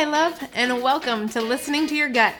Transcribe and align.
Hi, 0.00 0.06
love, 0.06 0.42
and 0.54 0.82
welcome 0.82 1.28
to 1.28 1.42
Listening 1.42 1.86
to 1.88 1.94
Your 1.94 2.08
Gut. 2.08 2.32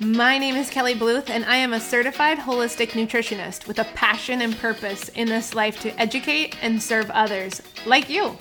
My 0.00 0.38
name 0.38 0.56
is 0.56 0.70
Kelly 0.70 0.94
Bluth, 0.94 1.28
and 1.28 1.44
I 1.44 1.56
am 1.56 1.74
a 1.74 1.78
certified 1.78 2.38
holistic 2.38 2.92
nutritionist 2.92 3.66
with 3.66 3.78
a 3.80 3.84
passion 3.94 4.40
and 4.40 4.56
purpose 4.56 5.10
in 5.10 5.28
this 5.28 5.54
life 5.54 5.78
to 5.82 5.90
educate 6.00 6.56
and 6.62 6.82
serve 6.82 7.10
others, 7.10 7.60
like 7.84 8.08
you. 8.08 8.38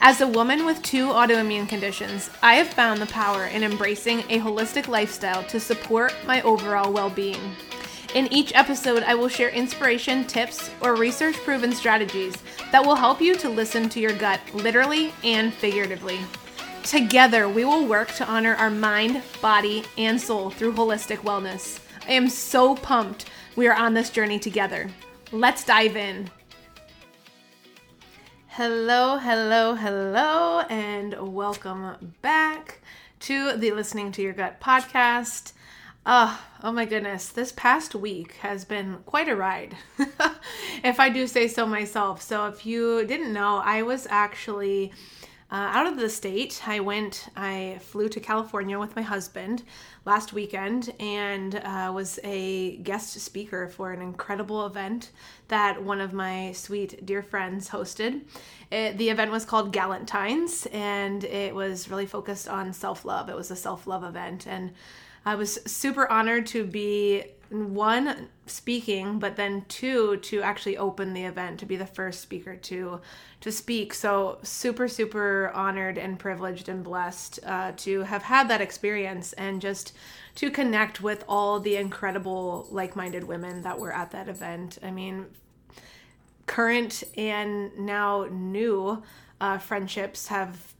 As 0.00 0.20
a 0.20 0.26
woman 0.26 0.66
with 0.66 0.82
two 0.82 1.06
autoimmune 1.06 1.68
conditions, 1.68 2.30
I 2.42 2.54
have 2.54 2.66
found 2.66 3.00
the 3.00 3.06
power 3.06 3.44
in 3.44 3.62
embracing 3.62 4.22
a 4.22 4.40
holistic 4.40 4.88
lifestyle 4.88 5.44
to 5.44 5.60
support 5.60 6.12
my 6.26 6.42
overall 6.42 6.92
well 6.92 7.10
being. 7.10 7.54
In 8.12 8.26
each 8.32 8.52
episode, 8.56 9.04
I 9.04 9.14
will 9.14 9.28
share 9.28 9.50
inspiration, 9.50 10.24
tips, 10.24 10.68
or 10.80 10.96
research 10.96 11.36
proven 11.36 11.70
strategies 11.72 12.34
that 12.72 12.84
will 12.84 12.96
help 12.96 13.20
you 13.20 13.36
to 13.36 13.48
listen 13.48 13.88
to 13.90 14.00
your 14.00 14.14
gut 14.14 14.40
literally 14.52 15.14
and 15.22 15.54
figuratively. 15.54 16.18
Together, 16.84 17.48
we 17.48 17.64
will 17.64 17.86
work 17.86 18.12
to 18.12 18.26
honor 18.26 18.54
our 18.56 18.68
mind, 18.68 19.22
body, 19.40 19.82
and 19.96 20.20
soul 20.20 20.50
through 20.50 20.74
holistic 20.74 21.16
wellness. 21.20 21.80
I 22.06 22.12
am 22.12 22.28
so 22.28 22.76
pumped 22.76 23.24
we 23.56 23.66
are 23.68 23.74
on 23.74 23.94
this 23.94 24.10
journey 24.10 24.38
together. 24.38 24.90
Let's 25.32 25.64
dive 25.64 25.96
in. 25.96 26.28
Hello, 28.48 29.16
hello, 29.16 29.74
hello, 29.74 30.60
and 30.68 31.34
welcome 31.34 32.14
back 32.20 32.82
to 33.20 33.56
the 33.56 33.72
Listening 33.72 34.12
to 34.12 34.22
Your 34.22 34.34
Gut 34.34 34.60
podcast. 34.60 35.54
Oh, 36.04 36.38
oh 36.62 36.70
my 36.70 36.84
goodness, 36.84 37.28
this 37.28 37.50
past 37.52 37.94
week 37.94 38.34
has 38.42 38.66
been 38.66 38.98
quite 39.06 39.30
a 39.30 39.34
ride, 39.34 39.74
if 40.84 41.00
I 41.00 41.08
do 41.08 41.26
say 41.26 41.48
so 41.48 41.64
myself. 41.66 42.20
So, 42.20 42.46
if 42.46 42.66
you 42.66 43.06
didn't 43.06 43.32
know, 43.32 43.62
I 43.64 43.80
was 43.80 44.06
actually 44.10 44.92
uh, 45.54 45.70
out 45.70 45.86
of 45.86 45.96
the 45.96 46.10
state. 46.10 46.60
I 46.66 46.80
went, 46.80 47.28
I 47.36 47.78
flew 47.80 48.08
to 48.08 48.18
California 48.18 48.76
with 48.76 48.96
my 48.96 49.02
husband 49.02 49.62
last 50.04 50.32
weekend 50.32 50.92
and 50.98 51.54
uh, 51.54 51.92
was 51.94 52.18
a 52.24 52.78
guest 52.78 53.12
speaker 53.20 53.68
for 53.68 53.92
an 53.92 54.02
incredible 54.02 54.66
event 54.66 55.12
that 55.46 55.80
one 55.80 56.00
of 56.00 56.12
my 56.12 56.50
sweet 56.50 57.06
dear 57.06 57.22
friends 57.22 57.68
hosted. 57.68 58.22
It, 58.72 58.98
the 58.98 59.10
event 59.10 59.30
was 59.30 59.44
called 59.44 59.72
Galentines 59.72 60.66
and 60.74 61.22
it 61.22 61.54
was 61.54 61.88
really 61.88 62.06
focused 62.06 62.48
on 62.48 62.72
self 62.72 63.04
love. 63.04 63.28
It 63.28 63.36
was 63.36 63.52
a 63.52 63.56
self 63.56 63.86
love 63.86 64.02
event. 64.02 64.48
And 64.48 64.72
I 65.24 65.36
was 65.36 65.60
super 65.66 66.10
honored 66.10 66.46
to 66.48 66.64
be 66.64 67.26
one 67.54 68.28
speaking 68.46 69.18
but 69.18 69.36
then 69.36 69.64
two 69.68 70.16
to 70.18 70.42
actually 70.42 70.76
open 70.76 71.14
the 71.14 71.24
event 71.24 71.58
to 71.58 71.66
be 71.66 71.76
the 71.76 71.86
first 71.86 72.20
speaker 72.20 72.56
to 72.56 73.00
to 73.40 73.52
speak. 73.52 73.94
So 73.94 74.38
super 74.42 74.88
super 74.88 75.50
honored 75.54 75.98
and 75.98 76.18
privileged 76.18 76.68
and 76.68 76.82
blessed 76.82 77.40
uh, 77.46 77.72
to 77.78 78.02
have 78.02 78.22
had 78.22 78.48
that 78.48 78.60
experience 78.60 79.32
and 79.34 79.60
just 79.60 79.94
to 80.36 80.50
connect 80.50 81.00
with 81.00 81.24
all 81.28 81.60
the 81.60 81.76
incredible 81.76 82.66
like-minded 82.70 83.24
women 83.24 83.62
that 83.62 83.78
were 83.78 83.92
at 83.92 84.10
that 84.10 84.28
event. 84.28 84.78
I 84.82 84.90
mean 84.90 85.26
current 86.46 87.02
and 87.16 87.76
now 87.78 88.26
new 88.30 89.02
uh, 89.40 89.58
friendships 89.58 90.28
have 90.28 90.73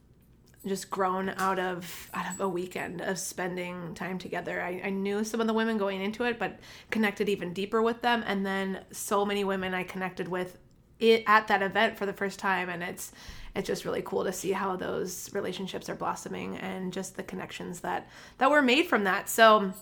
just 0.67 0.89
grown 0.89 1.29
out 1.29 1.59
of 1.59 2.09
out 2.13 2.31
of 2.33 2.39
a 2.41 2.49
weekend 2.49 3.01
of 3.01 3.19
spending 3.19 3.93
time 3.93 4.17
together. 4.17 4.61
I, 4.61 4.81
I 4.85 4.89
knew 4.89 5.23
some 5.23 5.41
of 5.41 5.47
the 5.47 5.53
women 5.53 5.77
going 5.77 6.01
into 6.01 6.23
it, 6.23 6.39
but 6.39 6.59
connected 6.91 7.29
even 7.29 7.53
deeper 7.53 7.81
with 7.81 8.01
them. 8.01 8.23
And 8.25 8.45
then 8.45 8.81
so 8.91 9.25
many 9.25 9.43
women 9.43 9.73
I 9.73 9.83
connected 9.83 10.27
with 10.27 10.57
it 10.99 11.23
at 11.27 11.47
that 11.47 11.61
event 11.61 11.97
for 11.97 12.05
the 12.05 12.13
first 12.13 12.39
time, 12.39 12.69
and 12.69 12.83
it's 12.83 13.11
it's 13.55 13.67
just 13.67 13.85
really 13.85 14.01
cool 14.01 14.23
to 14.25 14.33
see 14.33 14.51
how 14.51 14.75
those 14.75 15.33
relationships 15.33 15.89
are 15.89 15.95
blossoming 15.95 16.57
and 16.57 16.91
just 16.91 17.15
the 17.15 17.23
connections 17.23 17.81
that 17.81 18.07
that 18.37 18.49
were 18.49 18.61
made 18.61 18.87
from 18.87 19.03
that. 19.05 19.29
So. 19.29 19.73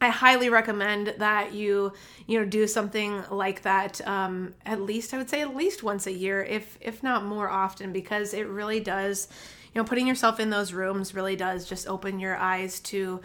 I 0.00 0.08
highly 0.08 0.50
recommend 0.50 1.14
that 1.18 1.54
you 1.54 1.92
you 2.26 2.38
know 2.38 2.44
do 2.44 2.66
something 2.66 3.22
like 3.30 3.62
that 3.62 4.06
um, 4.06 4.52
at 4.66 4.82
least 4.82 5.14
I 5.14 5.18
would 5.18 5.30
say 5.30 5.40
at 5.40 5.56
least 5.56 5.82
once 5.82 6.06
a 6.06 6.12
year 6.12 6.42
if 6.42 6.76
if 6.82 7.02
not 7.02 7.24
more 7.24 7.48
often 7.48 7.90
because 7.90 8.34
it 8.34 8.46
really 8.46 8.80
does 8.80 9.28
you 9.74 9.80
know 9.80 9.84
putting 9.84 10.06
yourself 10.06 10.38
in 10.38 10.50
those 10.50 10.72
rooms 10.72 11.14
really 11.14 11.36
does 11.36 11.68
just 11.68 11.88
open 11.88 12.18
your 12.20 12.36
eyes 12.36 12.80
to 12.80 13.20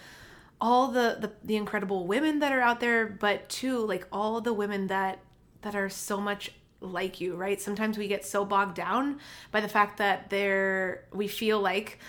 all 0.62 0.88
the, 0.90 1.18
the 1.20 1.32
the 1.44 1.56
incredible 1.56 2.08
women 2.08 2.40
that 2.40 2.52
are 2.52 2.62
out 2.62 2.80
there 2.80 3.06
but 3.06 3.48
too 3.50 3.78
like 3.86 4.08
all 4.12 4.42
the 4.42 4.54
women 4.54 4.88
that 4.88 5.20
that 5.62 5.76
are 5.76 5.90
so 5.90 6.20
much 6.20 6.52
like 6.82 7.20
you 7.20 7.36
right? 7.36 7.62
Sometimes 7.62 7.98
we 7.98 8.08
get 8.08 8.26
so 8.26 8.46
bogged 8.46 8.76
down 8.76 9.20
by 9.52 9.62
the 9.62 9.68
fact 9.68 9.98
that 9.98 10.30
they're 10.30 11.06
we 11.14 11.28
feel 11.28 11.60
like 11.60 12.00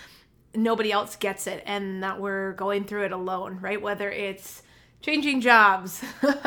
nobody 0.53 0.91
else 0.91 1.15
gets 1.15 1.47
it 1.47 1.63
and 1.65 2.03
that 2.03 2.19
we're 2.19 2.53
going 2.53 2.85
through 2.85 3.03
it 3.05 3.11
alone 3.11 3.59
right? 3.61 3.81
Whether 3.81 4.09
it's 4.09 4.63
changing 5.01 5.41
jobs 5.41 6.01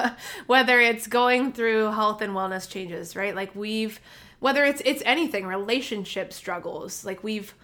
whether 0.47 0.81
it's 0.81 1.09
going 1.09 1.53
through 1.53 1.91
health 1.91 2.22
and 2.22 2.33
wellness 2.33 2.69
changes 2.69 3.16
right? 3.16 3.34
Like 3.34 3.54
we've 3.54 4.00
whether 4.41 4.65
it's 4.65 4.83
it's 4.84 5.03
anything 5.06 5.47
relationship 5.47 6.33
struggles 6.33 7.04
like 7.04 7.22
we've 7.22 7.54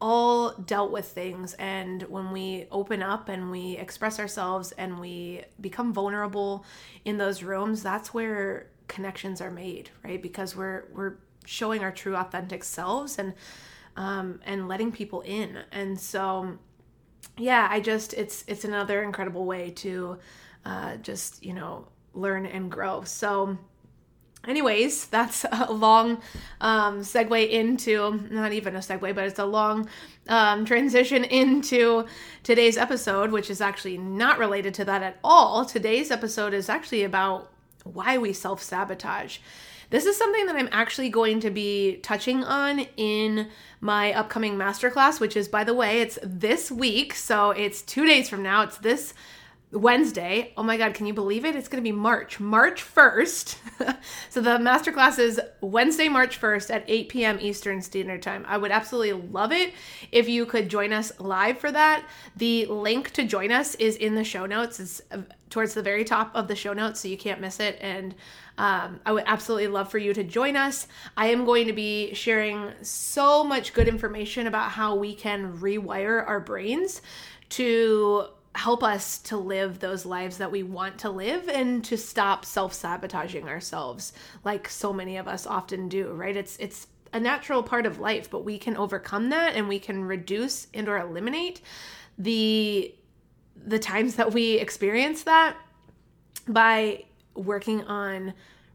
all 0.00 0.52
dealt 0.54 0.90
with 0.90 1.06
things. 1.06 1.54
And 1.54 2.02
when 2.04 2.32
we 2.32 2.66
open 2.70 3.02
up 3.02 3.28
and 3.28 3.50
we 3.50 3.76
express 3.76 4.18
ourselves 4.18 4.72
and 4.72 4.98
we 4.98 5.42
become 5.60 5.92
vulnerable 5.92 6.64
in 7.04 7.18
those 7.18 7.42
rooms 7.42 7.82
that's 7.82 8.12
where 8.14 8.66
connections 8.88 9.40
are 9.40 9.50
made 9.50 9.90
right? 10.04 10.20
Because 10.20 10.56
we're 10.56 10.84
we're 10.92 11.14
showing 11.44 11.82
our 11.82 11.92
true 11.92 12.16
authentic 12.16 12.64
selves 12.64 13.18
and 13.18 13.34
um 13.96 14.40
and 14.44 14.68
letting 14.68 14.92
people 14.92 15.20
in. 15.22 15.58
And 15.72 15.98
so 16.00 16.58
yeah 17.36 17.68
i 17.70 17.80
just 17.80 18.12
it's 18.14 18.44
it's 18.48 18.64
another 18.64 19.02
incredible 19.02 19.44
way 19.44 19.70
to 19.70 20.18
uh 20.64 20.96
just 20.96 21.44
you 21.44 21.52
know 21.52 21.86
learn 22.14 22.46
and 22.46 22.70
grow. 22.70 23.02
So 23.04 23.58
anyways 24.46 25.06
that's 25.06 25.44
a 25.52 25.72
long 25.72 26.20
um, 26.60 27.00
segue 27.00 27.50
into 27.50 28.20
not 28.30 28.52
even 28.52 28.76
a 28.76 28.80
segue 28.80 29.14
but 29.14 29.24
it's 29.24 29.38
a 29.38 29.44
long 29.44 29.88
um, 30.28 30.64
transition 30.64 31.24
into 31.24 32.04
today's 32.42 32.76
episode 32.76 33.30
which 33.30 33.50
is 33.50 33.60
actually 33.60 33.98
not 33.98 34.38
related 34.38 34.74
to 34.74 34.84
that 34.84 35.02
at 35.02 35.18
all. 35.24 35.64
Today's 35.64 36.10
episode 36.10 36.54
is 36.54 36.68
actually 36.68 37.02
about 37.02 37.50
why 37.84 38.18
we 38.18 38.32
self-sabotage. 38.32 39.38
This 39.90 40.06
is 40.06 40.16
something 40.16 40.46
that 40.46 40.54
i'm 40.54 40.68
actually 40.70 41.08
going 41.08 41.40
to 41.40 41.50
be 41.50 41.96
touching 41.96 42.44
on 42.44 42.80
in 42.96 43.48
my 43.80 44.12
upcoming 44.12 44.56
masterclass 44.56 45.18
which 45.18 45.36
is 45.36 45.48
by 45.48 45.64
the 45.64 45.74
way 45.74 46.00
it's 46.00 46.18
this 46.22 46.70
week. 46.70 47.14
So 47.14 47.50
it's 47.50 47.82
two 47.82 48.06
days 48.06 48.28
from 48.28 48.42
now. 48.42 48.62
It's 48.62 48.78
this 48.78 49.14
Wednesday. 49.72 50.52
Oh 50.56 50.64
my 50.64 50.76
God, 50.76 50.94
can 50.94 51.06
you 51.06 51.14
believe 51.14 51.44
it? 51.44 51.54
It's 51.54 51.68
going 51.68 51.82
to 51.82 51.88
be 51.88 51.96
March, 51.96 52.40
March 52.40 52.82
1st. 52.82 53.96
so 54.30 54.40
the 54.40 54.58
masterclass 54.58 55.18
is 55.20 55.40
Wednesday, 55.60 56.08
March 56.08 56.40
1st 56.40 56.70
at 56.70 56.84
8 56.88 57.08
p.m. 57.08 57.38
Eastern 57.40 57.80
Standard 57.80 58.20
Time. 58.20 58.44
I 58.48 58.58
would 58.58 58.72
absolutely 58.72 59.28
love 59.28 59.52
it 59.52 59.72
if 60.10 60.28
you 60.28 60.44
could 60.44 60.68
join 60.68 60.92
us 60.92 61.12
live 61.20 61.58
for 61.58 61.70
that. 61.70 62.04
The 62.36 62.66
link 62.66 63.12
to 63.12 63.24
join 63.24 63.52
us 63.52 63.76
is 63.76 63.94
in 63.94 64.16
the 64.16 64.24
show 64.24 64.44
notes. 64.44 64.80
It's 64.80 65.02
uh, 65.12 65.22
towards 65.50 65.74
the 65.74 65.82
very 65.82 66.04
top 66.04 66.32
of 66.34 66.48
the 66.48 66.56
show 66.56 66.72
notes, 66.72 67.00
so 67.00 67.08
you 67.08 67.16
can't 67.16 67.40
miss 67.40 67.60
it. 67.60 67.78
And 67.80 68.16
um, 68.58 68.98
I 69.06 69.12
would 69.12 69.24
absolutely 69.26 69.68
love 69.68 69.88
for 69.88 69.98
you 69.98 70.12
to 70.14 70.24
join 70.24 70.56
us. 70.56 70.88
I 71.16 71.26
am 71.26 71.44
going 71.44 71.68
to 71.68 71.72
be 71.72 72.12
sharing 72.14 72.72
so 72.82 73.44
much 73.44 73.72
good 73.72 73.86
information 73.86 74.48
about 74.48 74.72
how 74.72 74.96
we 74.96 75.14
can 75.14 75.58
rewire 75.58 76.26
our 76.26 76.40
brains 76.40 77.02
to 77.50 78.28
help 78.54 78.82
us 78.82 79.18
to 79.18 79.36
live 79.36 79.78
those 79.78 80.04
lives 80.04 80.38
that 80.38 80.50
we 80.50 80.62
want 80.62 80.98
to 80.98 81.10
live 81.10 81.48
and 81.48 81.84
to 81.84 81.96
stop 81.96 82.44
self-sabotaging 82.44 83.48
ourselves 83.48 84.12
like 84.44 84.68
so 84.68 84.92
many 84.92 85.16
of 85.16 85.28
us 85.28 85.46
often 85.46 85.88
do 85.88 86.12
right 86.12 86.36
it's 86.36 86.56
it's 86.58 86.88
a 87.12 87.20
natural 87.20 87.62
part 87.62 87.86
of 87.86 88.00
life 88.00 88.28
but 88.28 88.44
we 88.44 88.58
can 88.58 88.76
overcome 88.76 89.30
that 89.30 89.54
and 89.54 89.68
we 89.68 89.78
can 89.78 90.04
reduce 90.04 90.66
and 90.74 90.88
or 90.88 90.98
eliminate 90.98 91.60
the 92.18 92.92
the 93.56 93.78
times 93.78 94.16
that 94.16 94.32
we 94.32 94.54
experience 94.54 95.22
that 95.22 95.56
by 96.48 97.04
working 97.34 97.84
on 97.84 98.34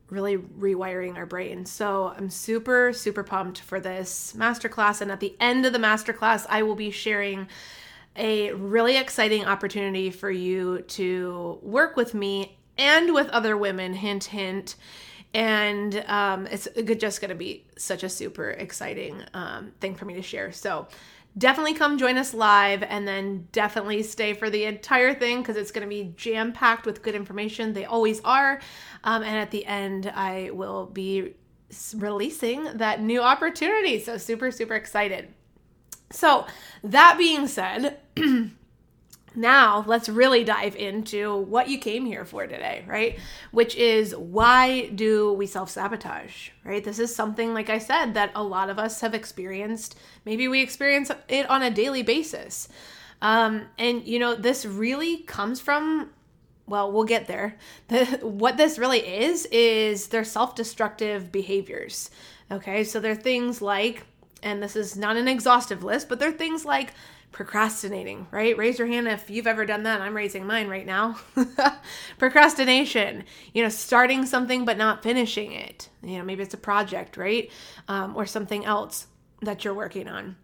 really 0.10 0.38
rewiring 0.38 1.16
our 1.16 1.26
brain. 1.26 1.66
So 1.66 2.14
I'm 2.16 2.30
super, 2.30 2.94
super 2.94 3.24
pumped 3.24 3.60
for 3.60 3.80
this 3.80 4.34
masterclass. 4.38 5.02
And 5.02 5.12
at 5.12 5.20
the 5.20 5.36
end 5.40 5.66
of 5.66 5.74
the 5.74 5.80
masterclass, 5.80 6.46
I 6.48 6.62
will 6.64 6.76
be 6.76 6.92
sharing 6.92 7.48
a 8.16 8.52
really 8.54 8.98
exciting 8.98 9.46
opportunity 9.46 10.10
for 10.10 10.32
you 10.32 10.82
to 10.82 11.60
work 11.62 11.96
with 11.96 12.14
me 12.14 12.58
and 12.78 13.14
with 13.14 13.28
other 13.30 13.58
women. 13.58 13.94
Hint, 13.94 14.26
hint. 14.26 14.76
And 15.34 16.04
um, 16.08 16.48
it's 16.48 16.68
just 16.98 17.20
going 17.20 17.30
to 17.30 17.36
be 17.36 17.66
such 17.78 18.04
a 18.04 18.10
super 18.10 18.52
exciting 18.52 19.22
um, 19.34 19.74
thing 19.82 19.96
for 19.96 20.06
me 20.06 20.14
to 20.14 20.22
share. 20.22 20.52
So 20.54 20.88
definitely 21.38 21.74
come 21.74 21.98
join 21.98 22.18
us 22.18 22.34
live 22.34 22.84
and 22.84 23.06
then 23.06 23.48
definitely 23.52 24.02
stay 24.04 24.34
for 24.34 24.50
the 24.50 24.64
entire 24.64 25.14
thing 25.14 25.42
because 25.42 25.58
it's 25.58 25.72
going 25.72 25.88
to 25.88 25.90
be 25.90 26.14
jam 26.16 26.54
packed 26.54 26.86
with 26.86 27.02
good 27.02 27.16
information. 27.16 27.74
They 27.74 27.86
always 27.86 28.22
are. 28.22 28.62
Um, 29.04 29.24
and 29.24 29.36
at 29.36 29.52
the 29.52 29.66
end, 29.66 30.12
I 30.16 30.52
will 30.54 30.86
be 30.86 31.36
releasing 31.96 32.64
that 32.78 33.02
new 33.02 33.22
opportunity. 33.22 34.00
So 34.00 34.18
super, 34.18 34.52
super 34.52 34.76
excited. 34.76 35.34
So, 36.12 36.46
that 36.84 37.18
being 37.18 37.48
said, 37.48 38.00
now 39.36 39.84
let's 39.88 40.08
really 40.08 40.44
dive 40.44 40.76
into 40.76 41.36
what 41.36 41.68
you 41.70 41.78
came 41.78 42.06
here 42.06 42.26
for 42.26 42.48
today, 42.48 42.86
right? 42.88 43.20
Which 43.52 43.76
is 43.76 44.16
why 44.16 44.88
do 44.90 45.34
we 45.34 45.48
self 45.48 45.70
sabotage, 45.70 46.50
right? 46.64 46.84
This 46.84 47.00
is 47.00 47.16
something, 47.16 47.54
like 47.54 47.70
I 47.70 47.80
said, 47.80 48.14
that 48.14 48.32
a 48.36 48.44
lot 48.44 48.70
of 48.70 48.80
us 48.80 49.02
have 49.02 49.14
experienced. 49.14 49.98
Maybe 50.26 50.48
we 50.48 50.62
experience 50.62 51.12
it 51.28 51.50
on 51.50 51.62
a 51.62 51.72
daily 51.72 52.04
basis. 52.04 52.70
Um, 53.22 53.68
and, 53.78 54.06
you 54.06 54.20
know, 54.20 54.36
this 54.36 54.66
really 54.66 55.18
comes 55.18 55.60
from 55.60 56.12
well, 56.68 56.92
we'll 56.92 57.04
get 57.04 57.28
there. 57.28 57.58
The, 57.88 58.06
what 58.24 58.58
this 58.58 58.80
really 58.80 59.00
is, 59.00 59.46
is 59.52 60.08
they're 60.08 60.24
self 60.24 60.56
destructive 60.56 61.32
behaviors. 61.32 62.10
Okay, 62.52 62.84
so 62.84 63.00
they're 63.00 63.16
things 63.16 63.62
like, 63.62 64.06
and 64.46 64.62
this 64.62 64.76
is 64.76 64.96
not 64.96 65.18
an 65.18 65.28
exhaustive 65.28 65.84
list, 65.84 66.08
but 66.08 66.20
they're 66.20 66.32
things 66.32 66.64
like 66.64 66.94
procrastinating, 67.32 68.28
right? 68.30 68.56
Raise 68.58 68.78
your 68.78 68.88
hand 68.88 69.08
if 69.08 69.28
you've 69.30 69.48
ever 69.48 69.66
done 69.66 69.84
that. 69.84 70.02
I'm 70.02 70.16
raising 70.16 70.46
mine 70.46 70.68
right 70.70 70.86
now. 70.86 71.18
Procrastination, 72.20 73.26
you 73.54 73.64
know, 73.64 73.70
starting 73.70 74.26
something 74.26 74.64
but 74.64 74.78
not 74.78 75.02
finishing 75.02 75.52
it. 75.52 75.90
You 76.04 76.20
know, 76.20 76.24
maybe 76.24 76.44
it's 76.44 76.54
a 76.54 76.58
project, 76.58 77.18
right? 77.18 77.52
Um, 77.88 78.16
or 78.16 78.28
something 78.28 78.64
else 78.64 79.08
that 79.42 79.66
you're 79.66 79.74
working 79.74 80.08
on. 80.08 80.38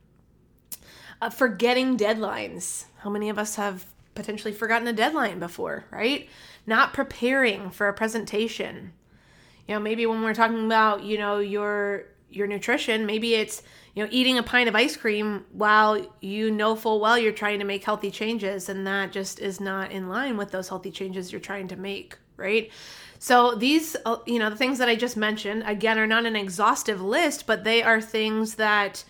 Uh, 1.21 1.29
forgetting 1.29 1.95
deadlines. 1.95 2.85
How 2.97 3.11
many 3.11 3.29
of 3.29 3.37
us 3.37 3.55
have 3.55 3.85
potentially 4.15 4.51
forgotten 4.51 4.87
a 4.87 4.93
deadline 4.93 5.37
before, 5.37 5.85
right? 5.91 6.27
Not 6.65 6.91
preparing 6.91 7.69
for 7.69 7.87
a 7.87 7.93
presentation. 7.93 8.93
You 9.67 9.75
know, 9.75 9.79
maybe 9.79 10.07
when 10.07 10.23
we're 10.23 10.33
talking 10.33 10.65
about, 10.65 11.03
you 11.03 11.19
know, 11.19 11.37
your 11.37 12.07
your 12.31 12.47
nutrition, 12.47 13.05
maybe 13.05 13.35
it's, 13.35 13.61
you 13.93 14.03
know, 14.03 14.09
eating 14.11 14.37
a 14.37 14.43
pint 14.43 14.69
of 14.69 14.75
ice 14.75 14.95
cream 14.95 15.45
while 15.51 16.03
you 16.21 16.49
know 16.49 16.75
full 16.75 16.99
well 16.99 17.17
you're 17.17 17.33
trying 17.33 17.59
to 17.59 17.65
make 17.65 17.83
healthy 17.83 18.09
changes 18.09 18.69
and 18.69 18.87
that 18.87 19.11
just 19.11 19.39
is 19.39 19.59
not 19.59 19.91
in 19.91 20.07
line 20.07 20.37
with 20.37 20.51
those 20.51 20.69
healthy 20.69 20.91
changes 20.91 21.31
you're 21.31 21.41
trying 21.41 21.67
to 21.67 21.75
make, 21.75 22.17
right? 22.37 22.71
So 23.19 23.53
these, 23.53 23.95
uh, 24.05 24.17
you 24.25 24.39
know, 24.39 24.49
the 24.49 24.55
things 24.55 24.79
that 24.79 24.89
I 24.89 24.95
just 24.95 25.17
mentioned, 25.17 25.63
again, 25.65 25.99
are 25.99 26.07
not 26.07 26.25
an 26.25 26.35
exhaustive 26.35 27.01
list, 27.01 27.45
but 27.45 27.63
they 27.63 27.83
are 27.83 28.01
things 28.01 28.55
that 28.55 29.03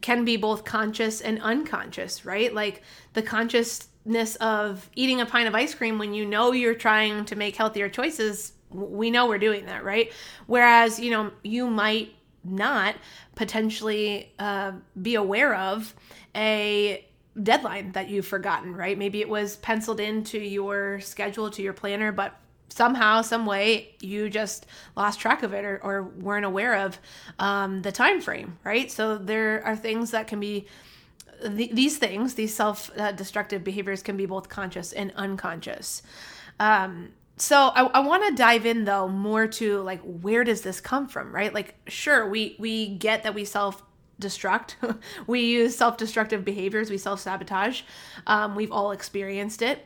can 0.00 0.24
be 0.24 0.36
both 0.36 0.64
conscious 0.64 1.20
and 1.20 1.40
unconscious, 1.42 2.24
right? 2.24 2.52
Like 2.52 2.82
the 3.12 3.22
consciousness 3.22 4.36
of 4.36 4.90
eating 4.96 5.20
a 5.20 5.26
pint 5.26 5.46
of 5.46 5.54
ice 5.54 5.74
cream 5.74 5.98
when 5.98 6.14
you 6.14 6.26
know 6.26 6.52
you're 6.52 6.74
trying 6.74 7.24
to 7.26 7.36
make 7.36 7.54
healthier 7.54 7.88
choices 7.88 8.52
we 8.72 9.10
know 9.10 9.26
we're 9.26 9.38
doing 9.38 9.66
that 9.66 9.84
right 9.84 10.12
whereas 10.46 10.98
you 10.98 11.10
know 11.10 11.30
you 11.42 11.68
might 11.68 12.14
not 12.44 12.94
potentially 13.34 14.32
uh, 14.38 14.72
be 15.00 15.14
aware 15.14 15.54
of 15.54 15.94
a 16.34 17.04
deadline 17.42 17.92
that 17.92 18.08
you've 18.08 18.26
forgotten 18.26 18.74
right 18.74 18.98
maybe 18.98 19.20
it 19.20 19.28
was 19.28 19.56
penciled 19.56 20.00
into 20.00 20.38
your 20.38 21.00
schedule 21.00 21.50
to 21.50 21.62
your 21.62 21.72
planner 21.72 22.12
but 22.12 22.38
somehow 22.68 23.22
some 23.22 23.46
way 23.46 23.94
you 24.00 24.28
just 24.28 24.66
lost 24.96 25.18
track 25.18 25.42
of 25.42 25.54
it 25.54 25.64
or, 25.64 25.80
or 25.82 26.02
weren't 26.02 26.44
aware 26.44 26.74
of 26.74 26.98
um, 27.38 27.80
the 27.82 27.92
time 27.92 28.20
frame 28.20 28.58
right 28.64 28.90
so 28.90 29.16
there 29.16 29.64
are 29.64 29.76
things 29.76 30.10
that 30.10 30.26
can 30.26 30.40
be 30.40 30.66
these 31.48 31.98
things, 31.98 32.34
these 32.34 32.54
self 32.54 32.90
destructive 33.16 33.64
behaviors, 33.64 34.02
can 34.02 34.16
be 34.16 34.26
both 34.26 34.48
conscious 34.48 34.92
and 34.92 35.12
unconscious. 35.16 36.02
Um, 36.60 37.10
so 37.36 37.56
I, 37.56 37.82
I 37.86 38.00
want 38.00 38.28
to 38.28 38.34
dive 38.34 38.66
in 38.66 38.84
though 38.84 39.08
more 39.08 39.46
to 39.46 39.80
like 39.80 40.00
where 40.02 40.44
does 40.44 40.62
this 40.62 40.80
come 40.80 41.08
from, 41.08 41.34
right? 41.34 41.52
Like, 41.52 41.74
sure, 41.86 42.28
we 42.28 42.56
we 42.58 42.88
get 42.88 43.22
that 43.22 43.34
we 43.34 43.44
self 43.44 43.82
destruct, 44.20 44.76
we 45.26 45.40
use 45.40 45.76
self 45.76 45.96
destructive 45.96 46.44
behaviors, 46.44 46.90
we 46.90 46.98
self 46.98 47.20
sabotage. 47.20 47.82
Um, 48.26 48.54
we've 48.54 48.72
all 48.72 48.92
experienced 48.92 49.62
it. 49.62 49.84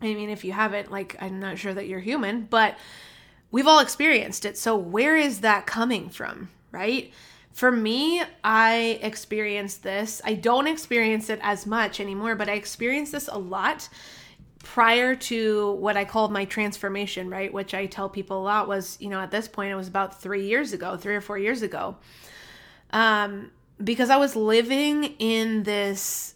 I 0.00 0.12
mean, 0.14 0.28
if 0.28 0.44
you 0.44 0.52
haven't, 0.52 0.90
like, 0.90 1.16
I'm 1.20 1.40
not 1.40 1.58
sure 1.58 1.72
that 1.72 1.86
you're 1.86 2.00
human, 2.00 2.42
but 2.50 2.76
we've 3.50 3.66
all 3.66 3.78
experienced 3.78 4.44
it. 4.44 4.58
So 4.58 4.76
where 4.76 5.16
is 5.16 5.40
that 5.40 5.66
coming 5.66 6.10
from, 6.10 6.50
right? 6.72 7.12
For 7.52 7.70
me, 7.70 8.20
I 8.42 8.98
experienced 9.00 9.84
this. 9.84 10.20
I 10.24 10.34
don't 10.34 10.66
experience 10.66 11.30
it 11.30 11.38
as 11.40 11.64
much 11.64 12.00
anymore, 12.00 12.34
but 12.34 12.48
I 12.48 12.54
experienced 12.54 13.12
this 13.12 13.28
a 13.28 13.38
lot 13.38 13.88
prior 14.64 15.14
to 15.14 15.72
what 15.72 15.96
I 15.96 16.04
called 16.04 16.32
my 16.32 16.44
transformation, 16.44 17.30
right? 17.30 17.52
Which 17.52 17.74
I 17.74 17.86
tell 17.86 18.08
people 18.08 18.40
a 18.40 18.42
lot 18.42 18.66
was, 18.66 18.96
you 19.00 19.08
know, 19.08 19.20
at 19.20 19.30
this 19.30 19.46
point, 19.46 19.70
it 19.70 19.76
was 19.76 19.88
about 19.88 20.20
three 20.20 20.46
years 20.46 20.72
ago, 20.72 20.96
three 20.96 21.14
or 21.14 21.20
four 21.20 21.38
years 21.38 21.62
ago. 21.62 21.96
Um, 22.90 23.50
because 23.82 24.10
I 24.10 24.16
was 24.16 24.36
living 24.36 25.04
in 25.18 25.64
this 25.64 26.34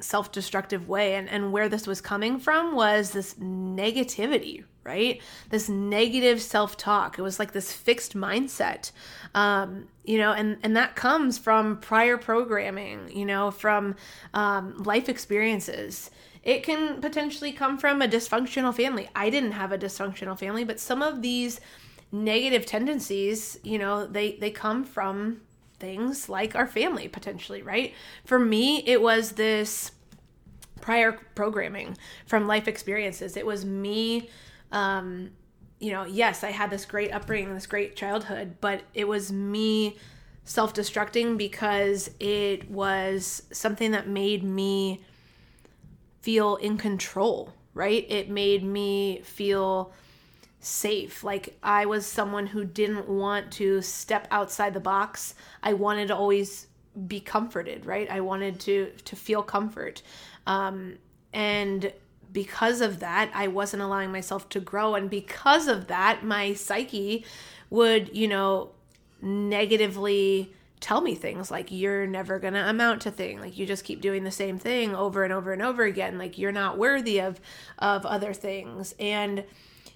self 0.00 0.32
destructive 0.32 0.88
way. 0.88 1.14
And, 1.14 1.28
and 1.28 1.52
where 1.52 1.68
this 1.68 1.86
was 1.86 2.00
coming 2.00 2.38
from 2.38 2.74
was 2.74 3.10
this 3.10 3.34
negativity, 3.34 4.64
right? 4.82 5.20
This 5.50 5.68
negative 5.68 6.40
self 6.40 6.76
talk. 6.76 7.18
It 7.18 7.22
was 7.22 7.38
like 7.38 7.52
this 7.52 7.72
fixed 7.72 8.16
mindset. 8.16 8.92
Um, 9.34 9.88
you 10.04 10.18
know, 10.18 10.32
and, 10.32 10.58
and 10.62 10.76
that 10.76 10.96
comes 10.96 11.38
from 11.38 11.78
prior 11.78 12.16
programming, 12.16 13.10
you 13.10 13.24
know, 13.24 13.50
from 13.50 13.96
um, 14.34 14.82
life 14.82 15.08
experiences. 15.08 16.10
It 16.44 16.62
can 16.62 17.00
potentially 17.00 17.52
come 17.52 17.78
from 17.78 18.00
a 18.00 18.06
dysfunctional 18.06 18.74
family. 18.74 19.08
I 19.16 19.30
didn't 19.30 19.52
have 19.52 19.72
a 19.72 19.78
dysfunctional 19.78 20.38
family, 20.38 20.62
but 20.62 20.78
some 20.78 21.02
of 21.02 21.22
these 21.22 21.60
negative 22.12 22.66
tendencies, 22.66 23.58
you 23.64 23.78
know, 23.78 24.06
they, 24.06 24.36
they 24.36 24.50
come 24.50 24.84
from 24.84 25.40
things 25.80 26.28
like 26.28 26.54
our 26.54 26.66
family 26.66 27.08
potentially, 27.08 27.62
right? 27.62 27.92
For 28.24 28.38
me, 28.38 28.84
it 28.86 29.02
was 29.02 29.32
this 29.32 29.90
prior 30.80 31.12
programming 31.34 31.96
from 32.26 32.46
life 32.46 32.68
experiences. 32.68 33.36
It 33.36 33.46
was 33.46 33.64
me 33.64 34.28
um, 34.70 35.30
you 35.78 35.92
know, 35.92 36.04
yes, 36.04 36.42
I 36.42 36.50
had 36.50 36.70
this 36.70 36.84
great 36.84 37.12
upbringing, 37.12 37.54
this 37.54 37.66
great 37.66 37.94
childhood, 37.94 38.56
but 38.60 38.82
it 38.94 39.06
was 39.06 39.32
me 39.32 39.96
self 40.44 40.74
destructing 40.74 41.36
because 41.36 42.10
it 42.20 42.70
was 42.70 43.42
something 43.52 43.90
that 43.92 44.08
made 44.08 44.42
me 44.42 45.04
feel 46.24 46.56
in 46.56 46.78
control, 46.78 47.52
right? 47.74 48.06
It 48.08 48.30
made 48.30 48.64
me 48.64 49.20
feel 49.24 49.92
safe. 50.58 51.22
Like 51.22 51.58
I 51.62 51.84
was 51.84 52.06
someone 52.06 52.46
who 52.46 52.64
didn't 52.64 53.06
want 53.06 53.52
to 53.52 53.82
step 53.82 54.26
outside 54.30 54.72
the 54.72 54.80
box. 54.80 55.34
I 55.62 55.74
wanted 55.74 56.08
to 56.08 56.16
always 56.16 56.66
be 57.06 57.20
comforted, 57.20 57.84
right? 57.84 58.10
I 58.10 58.22
wanted 58.22 58.58
to 58.60 58.90
to 59.04 59.16
feel 59.16 59.42
comfort. 59.42 60.00
Um, 60.46 60.96
and 61.34 61.92
because 62.32 62.80
of 62.80 63.00
that, 63.00 63.30
I 63.34 63.48
wasn't 63.48 63.82
allowing 63.82 64.10
myself 64.10 64.48
to 64.48 64.60
grow. 64.60 64.94
And 64.94 65.10
because 65.10 65.68
of 65.68 65.88
that, 65.88 66.24
my 66.24 66.54
psyche 66.54 67.26
would, 67.68 68.16
you 68.16 68.28
know, 68.28 68.70
negatively 69.20 70.54
tell 70.80 71.00
me 71.00 71.14
things 71.14 71.50
like 71.50 71.70
you're 71.70 72.06
never 72.06 72.38
going 72.38 72.54
to 72.54 72.68
amount 72.68 73.00
to 73.02 73.10
thing 73.10 73.40
like 73.40 73.56
you 73.56 73.64
just 73.64 73.84
keep 73.84 74.00
doing 74.00 74.24
the 74.24 74.30
same 74.30 74.58
thing 74.58 74.94
over 74.94 75.24
and 75.24 75.32
over 75.32 75.52
and 75.52 75.62
over 75.62 75.84
again 75.84 76.18
like 76.18 76.36
you're 76.36 76.52
not 76.52 76.76
worthy 76.76 77.20
of 77.20 77.40
of 77.78 78.04
other 78.04 78.34
things 78.34 78.94
and 78.98 79.44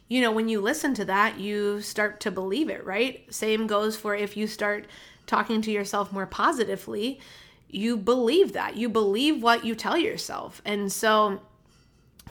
you 0.08 0.20
know 0.20 0.32
when 0.32 0.49
you 0.49 0.61
listen 0.61 0.94
to 0.94 1.04
that 1.04 1.38
you 1.38 1.80
start 1.82 2.20
to 2.20 2.30
believe 2.30 2.70
it 2.70 2.85
right 2.87 3.23
same 3.32 3.66
goes 3.66 3.97
for 3.97 4.14
if 4.14 4.37
you 4.37 4.47
start 4.47 4.87
talking 5.26 5.61
to 5.61 5.70
yourself 5.70 6.11
more 6.12 6.26
positively 6.26 7.20
you 7.68 7.97
believe 7.97 8.54
that 8.54 8.76
you 8.76 8.88
believe 8.88 9.42
what 9.42 9.64
you 9.64 9.75
tell 9.75 9.97
yourself 9.97 10.62
and 10.64 10.90
so 10.90 11.40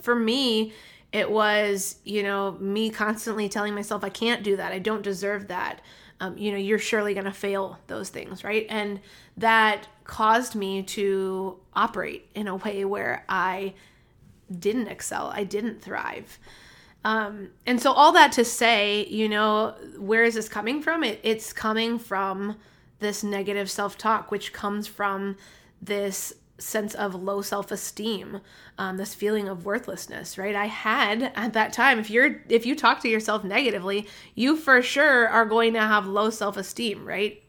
for 0.02 0.16
me, 0.16 0.74
it 1.12 1.30
was, 1.30 1.98
you 2.04 2.24
know, 2.24 2.54
me 2.60 2.90
constantly 2.90 3.50
telling 3.50 3.74
myself, 3.74 4.04
I 4.04 4.10
can't 4.10 4.44
do 4.44 4.58
that. 4.58 4.72
I 4.72 4.80
don't 4.80 5.02
deserve 5.02 5.48
that. 5.48 5.82
Um, 6.20 6.38
you 6.38 6.52
know, 6.52 6.58
you're 6.58 6.80
surely 6.80 7.14
going 7.14 7.26
to 7.26 7.32
fail 7.32 7.78
those 7.88 8.10
things, 8.10 8.44
right? 8.44 8.66
And 8.70 9.00
that 9.38 9.88
caused 10.04 10.56
me 10.56 10.82
to 10.84 11.58
operate 11.74 12.28
in 12.34 12.48
a 12.48 12.56
way 12.56 12.86
where 12.86 13.24
I 13.30 13.74
didn't 14.60 14.88
excel, 14.88 15.28
I 15.28 15.44
didn't 15.44 15.82
thrive. 15.82 16.40
Um, 17.06 17.50
and 17.66 17.82
so, 17.82 17.92
all 17.92 18.12
that 18.14 18.32
to 18.34 18.44
say, 18.44 19.06
you 19.06 19.30
know, 19.30 19.76
where 19.98 20.24
is 20.24 20.36
this 20.36 20.50
coming 20.50 20.82
from? 20.82 21.04
It, 21.04 21.20
it's 21.24 21.54
coming 21.54 22.00
from 22.00 22.58
this 23.00 23.24
negative 23.24 23.70
self 23.70 23.98
talk, 23.98 24.32
which 24.32 24.52
comes 24.54 24.88
from 24.88 25.38
this 25.82 26.34
sense 26.58 26.96
of 26.96 27.14
low 27.16 27.42
self-esteem 27.42 28.42
um, 28.78 28.98
this 28.98 29.14
feeling 29.14 29.48
of 29.48 29.66
worthlessness 29.66 30.38
right 30.38 30.56
i 30.56 30.66
had 30.66 31.32
at 31.36 31.54
that 31.54 31.72
time 31.72 32.00
if 32.00 32.10
you're 32.10 32.42
if 32.50 32.66
you 32.66 32.76
talk 32.76 33.00
to 33.00 33.10
yourself 33.10 33.44
negatively 33.44 34.08
you 34.36 34.56
for 34.58 34.82
sure 34.82 35.28
are 35.28 35.46
going 35.46 35.74
to 35.74 35.80
have 35.80 36.08
low 36.08 36.30
self-esteem 36.30 37.06
right 37.06 37.44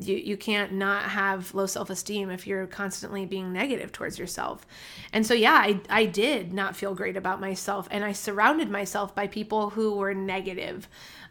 you, 0.00 0.14
you 0.16 0.36
can't 0.36 0.72
not 0.72 1.04
have 1.04 1.54
low 1.54 1.66
self-esteem 1.66 2.30
if 2.30 2.46
you're 2.46 2.66
constantly 2.66 3.26
being 3.26 3.52
negative 3.52 3.92
towards 3.92 4.18
yourself 4.18 4.66
and 5.12 5.26
so 5.26 5.34
yeah 5.34 5.54
I, 5.54 5.80
I 5.88 6.06
did 6.06 6.52
not 6.52 6.76
feel 6.76 6.94
great 6.94 7.16
about 7.16 7.40
myself 7.40 7.86
and 7.90 8.04
i 8.04 8.12
surrounded 8.12 8.70
myself 8.70 9.14
by 9.14 9.26
people 9.26 9.70
who 9.70 9.96
were 9.96 10.14
negative 10.14 10.88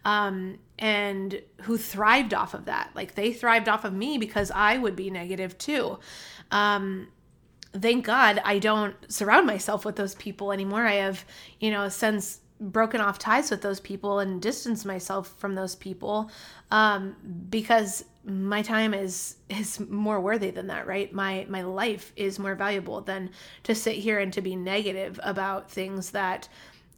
um, 0.07 0.59
and 0.79 1.41
who 1.63 1.77
thrived 1.77 2.33
off 2.33 2.53
of 2.53 2.65
that. 2.65 2.91
Like 2.95 3.15
they 3.15 3.33
thrived 3.33 3.67
off 3.67 3.83
of 3.83 3.93
me 3.93 4.17
because 4.17 4.51
I 4.51 4.77
would 4.77 4.95
be 4.95 5.09
negative 5.09 5.57
too. 5.57 5.99
Um, 6.49 7.09
thank 7.73 8.05
God 8.05 8.41
I 8.43 8.59
don't 8.59 8.95
surround 9.11 9.47
myself 9.47 9.85
with 9.85 9.95
those 9.95 10.15
people 10.15 10.51
anymore. 10.51 10.85
I 10.85 10.95
have, 10.95 11.25
you 11.59 11.71
know, 11.71 11.89
since 11.89 12.41
broken 12.59 12.99
off 13.01 13.19
ties 13.19 13.51
with 13.51 13.61
those 13.61 13.79
people 13.79 14.19
and 14.19 14.41
distanced 14.41 14.85
myself 14.85 15.35
from 15.37 15.53
those 15.53 15.75
people 15.75 16.31
um, 16.71 17.15
because 17.49 18.03
my 18.25 18.61
time 18.61 18.93
is 18.93 19.37
is 19.49 19.79
more 19.79 20.19
worthy 20.19 20.49
than 20.49 20.67
that 20.67 20.87
right? 20.87 21.13
My 21.13 21.45
my 21.49 21.61
life 21.61 22.11
is 22.15 22.39
more 22.39 22.55
valuable 22.55 23.01
than 23.01 23.29
to 23.63 23.75
sit 23.75 23.95
here 23.95 24.19
and 24.19 24.33
to 24.33 24.41
be 24.41 24.55
negative 24.55 25.19
about 25.23 25.71
things 25.71 26.11
that 26.11 26.49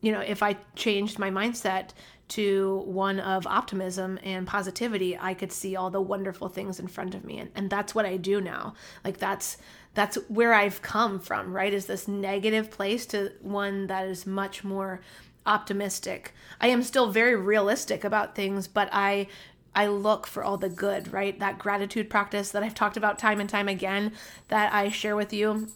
you 0.02 0.12
know 0.12 0.22
if 0.22 0.42
i 0.42 0.56
changed 0.76 1.20
my 1.20 1.30
mindset 1.30 1.90
to 2.30 2.84
one 2.86 3.20
of 3.20 3.46
optimism 3.46 4.18
and 4.24 4.48
positivity 4.48 5.18
i 5.18 5.34
could 5.34 5.52
see 5.52 5.76
all 5.76 5.90
the 5.90 6.02
wonderful 6.02 6.48
things 6.48 6.80
in 6.80 6.88
front 6.88 7.14
of 7.16 7.26
me. 7.26 7.40
And, 7.40 7.52
and 7.56 7.70
that's 7.70 7.94
what 7.94 8.06
i 8.06 8.18
do 8.18 8.40
now. 8.40 8.76
Like 9.04 9.18
that's 9.18 9.58
that's 10.00 10.18
where 10.30 10.54
i've 10.54 10.82
come 10.82 11.20
from 11.20 11.54
right 11.54 11.74
is 11.74 11.86
this 11.86 12.08
negative 12.08 12.72
place 12.72 13.06
to 13.06 13.32
one 13.42 13.88
that 13.88 14.08
is 14.08 14.26
much 14.26 14.64
more 14.64 15.02
optimistic. 15.50 16.34
I 16.62 16.68
am 16.68 16.84
still 16.84 17.12
very 17.12 17.36
realistic 17.36 18.04
about 18.04 18.36
things, 18.36 18.68
but 18.68 18.88
I 18.94 19.28
I 19.76 19.88
look 19.88 20.26
for 20.26 20.44
all 20.44 20.58
the 20.58 20.70
good, 20.70 21.14
right? 21.14 21.40
That 21.40 21.60
gratitude 21.60 22.10
practice 22.10 22.52
that 22.52 22.64
I've 22.64 22.74
talked 22.74 22.98
about 22.98 23.20
time 23.20 23.40
and 23.40 23.50
time 23.50 23.68
again 23.68 24.14
that 24.48 24.74
I 24.74 24.90
share 24.90 25.16
with 25.16 25.32
you 25.32 25.68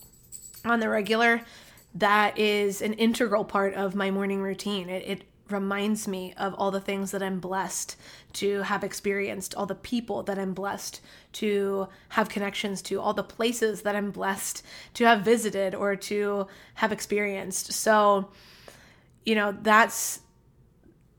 on 0.66 0.80
the 0.80 0.90
regular, 0.90 1.42
that 1.94 2.38
is 2.38 2.82
an 2.82 2.94
integral 2.94 3.46
part 3.46 3.76
of 3.76 3.94
my 3.94 4.10
morning 4.10 4.42
routine. 4.42 4.90
It, 4.90 5.04
it 5.06 5.24
reminds 5.50 6.08
me 6.08 6.34
of 6.38 6.54
all 6.56 6.72
the 6.72 6.80
things 6.80 7.12
that 7.12 7.22
I'm 7.22 7.40
blessed 7.40 7.96
to 8.34 8.62
have 8.62 8.84
experienced, 8.84 9.54
all 9.56 9.66
the 9.66 9.76
people 9.76 10.24
that 10.24 10.40
I'm 10.40 10.54
blessed 10.54 11.02
to 11.34 11.90
have 12.10 12.30
connections 12.30 12.82
to, 12.84 13.00
all 13.00 13.14
the 13.14 13.24
places 13.24 13.82
that 13.82 13.96
I'm 13.96 14.12
blessed 14.12 14.64
to 14.96 15.06
have 15.06 15.22
visited 15.22 15.76
or 15.76 15.96
to 15.96 16.48
have 16.76 16.92
experienced. 16.92 17.74
So, 17.74 18.30
you 19.26 19.36
know 19.36 19.56
that's 19.62 20.22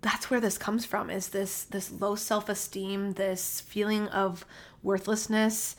that's 0.03 0.31
where 0.31 0.41
this 0.41 0.59
comes 0.59 0.85
from 0.85 1.11
is 1.11 1.29
this 1.29 1.65
this 1.65 1.91
low 1.91 2.15
self-esteem 2.15 3.15
this 3.15 3.61
feeling 3.63 4.09
of 4.09 4.45
worthlessness 4.83 5.77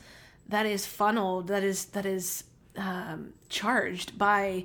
that 0.48 0.66
is 0.66 0.86
funneled 0.86 1.48
that 1.48 1.62
is 1.62 1.86
that 1.86 2.06
is 2.06 2.44
um, 2.76 3.32
charged 3.48 4.18
by 4.18 4.64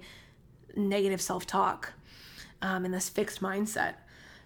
negative 0.76 1.22
self-talk 1.22 1.94
um, 2.62 2.86
and 2.86 2.94
this 2.94 3.10
fixed 3.10 3.42
mindset. 3.42 3.96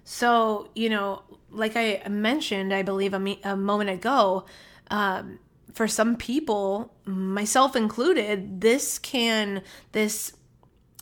So 0.04 0.70
you 0.76 0.90
know 0.90 1.24
like 1.56 1.76
i 1.76 2.02
mentioned 2.10 2.74
i 2.74 2.82
believe 2.82 3.14
a, 3.14 3.20
me- 3.20 3.40
a 3.44 3.56
moment 3.56 3.90
ago 3.90 4.46
um, 4.92 5.40
for 5.74 5.88
some 5.88 6.16
people 6.16 6.94
myself 7.06 7.76
included 7.76 8.62
this 8.62 9.00
can 9.00 9.62
this 9.94 10.34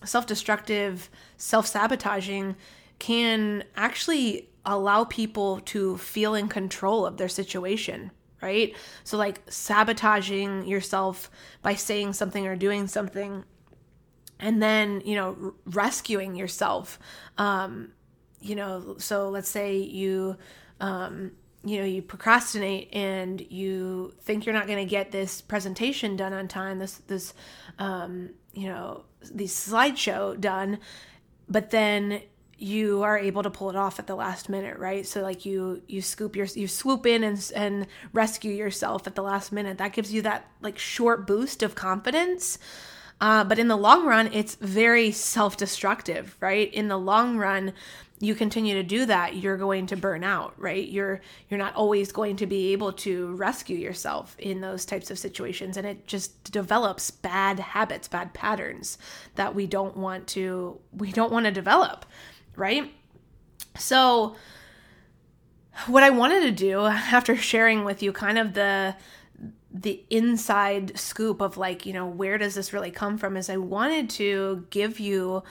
self-destructive 0.03 1.10
self-sabotaging 1.38 2.55
can 3.00 3.63
actually 3.75 4.50
allow 4.65 5.03
people 5.03 5.60
to 5.62 5.98
feel 5.98 6.36
in 6.36 6.48
control 6.48 7.05
of 7.05 7.17
their 7.17 7.29
situation 7.29 8.12
right? 8.41 8.75
So 9.05 9.17
like 9.17 9.41
sabotaging 9.48 10.67
yourself 10.67 11.32
by 11.62 11.75
saying 11.75 12.12
something 12.12 12.46
or 12.46 12.58
doing 12.58 12.88
something 12.88 13.46
and 14.44 14.62
then 14.62 15.02
you 15.06 15.16
know 15.16 15.56
rescuing 15.66 16.36
yourself. 16.36 17.00
Um 17.38 17.94
you 18.42 18.56
know 18.56 18.96
so 19.00 19.30
let's 19.30 19.50
say 19.50 19.78
you 19.78 20.36
um 20.80 21.32
you 21.64 21.80
know 21.80 21.86
you 21.86 22.02
procrastinate 22.02 22.90
and 22.94 23.40
you 23.50 24.14
think 24.22 24.46
you're 24.46 24.54
not 24.54 24.68
going 24.68 24.86
to 24.86 24.90
get 24.90 25.12
this 25.12 25.40
presentation 25.42 26.18
done 26.18 26.34
on 26.34 26.48
time 26.48 26.78
this 26.78 26.96
this 27.08 27.34
um 27.80 28.30
you 28.54 28.68
know 28.68 29.06
the 29.32 29.46
slideshow 29.46 30.40
done 30.40 30.78
but 31.48 31.70
then 31.70 32.22
you 32.58 33.04
are 33.04 33.18
able 33.18 33.44
to 33.44 33.50
pull 33.50 33.70
it 33.70 33.76
off 33.76 34.00
at 34.00 34.08
the 34.08 34.16
last 34.16 34.48
minute 34.48 34.78
right? 34.78 35.06
So 35.06 35.22
like 35.22 35.46
you 35.46 35.82
you 35.88 36.02
scoop 36.02 36.36
your 36.36 36.46
you 36.46 36.68
swoop 36.68 37.06
in 37.06 37.24
and 37.24 37.52
and 37.56 37.88
rescue 38.14 38.54
yourself 38.54 39.08
at 39.08 39.16
the 39.16 39.24
last 39.24 39.52
minute. 39.52 39.78
That 39.80 39.94
gives 39.94 40.14
you 40.14 40.22
that 40.22 40.50
like 40.62 40.78
short 40.78 41.28
boost 41.28 41.64
of 41.64 41.76
confidence 41.76 42.58
uh, 43.22 43.43
but 43.43 43.60
in 43.60 43.67
the 43.67 43.77
long 43.77 44.05
run 44.05 44.32
it's 44.34 44.55
very 44.55 45.12
self-destructive 45.12 46.36
right? 46.39 46.74
In 46.74 46.88
the 46.88 46.98
long 46.98 47.38
run 47.38 47.74
you 48.20 48.36
continue 48.36 48.75
to 48.75 48.84
do 48.84 49.05
that 49.05 49.36
you're 49.36 49.58
going 49.58 49.86
to 49.88 49.98
burn 49.98 50.24
out 50.24 50.53
right? 50.58 50.88
You're 50.88 51.22
you're 51.50 51.58
not 51.58 51.75
always 51.75 52.12
going 52.12 52.36
to 52.38 52.48
be 52.48 52.74
able 52.74 52.93
to 52.93 53.36
rescue 53.36 53.77
yourself 53.77 54.36
in 54.39 54.62
those 54.62 54.86
types 54.86 55.12
of 55.12 55.20
situations. 55.20 55.77
And 55.77 55.86
it 55.86 56.08
just 56.08 56.51
develops 56.51 57.12
bad 57.12 57.60
habits 57.60 58.08
bad 58.08 58.34
patterns 58.34 58.98
that 59.36 59.55
we 59.55 59.67
don't 59.67 59.98
want 59.98 60.27
to 60.27 60.79
we 60.91 61.12
don't 61.12 61.32
want 61.32 61.46
to 61.46 61.51
develop 61.51 62.05
right? 62.55 62.91
So 63.77 64.36
what 65.88 66.03
i 66.03 66.10
wanted 66.10 66.41
to 66.41 66.51
do 66.51 66.86
after 66.86 67.36
sharing 67.36 67.84
with 67.84 68.03
you 68.03 68.13
kind 68.13 68.38
of 68.38 68.53
the 68.53 68.96
the 69.74 70.03
inside 70.10 70.98
scoop 70.98 71.42
of 71.42 71.58
like 71.58 71.86
you 71.86 71.94
know 71.94 72.06
where 72.06 72.38
does 72.38 72.53
this 72.53 72.74
really 72.74 72.92
come 72.92 73.18
from 73.18 73.36
is 73.36 73.50
i 73.50 73.58
wanted 73.58 74.08
to 74.10 74.65
give 74.70 75.00
you 75.00 75.42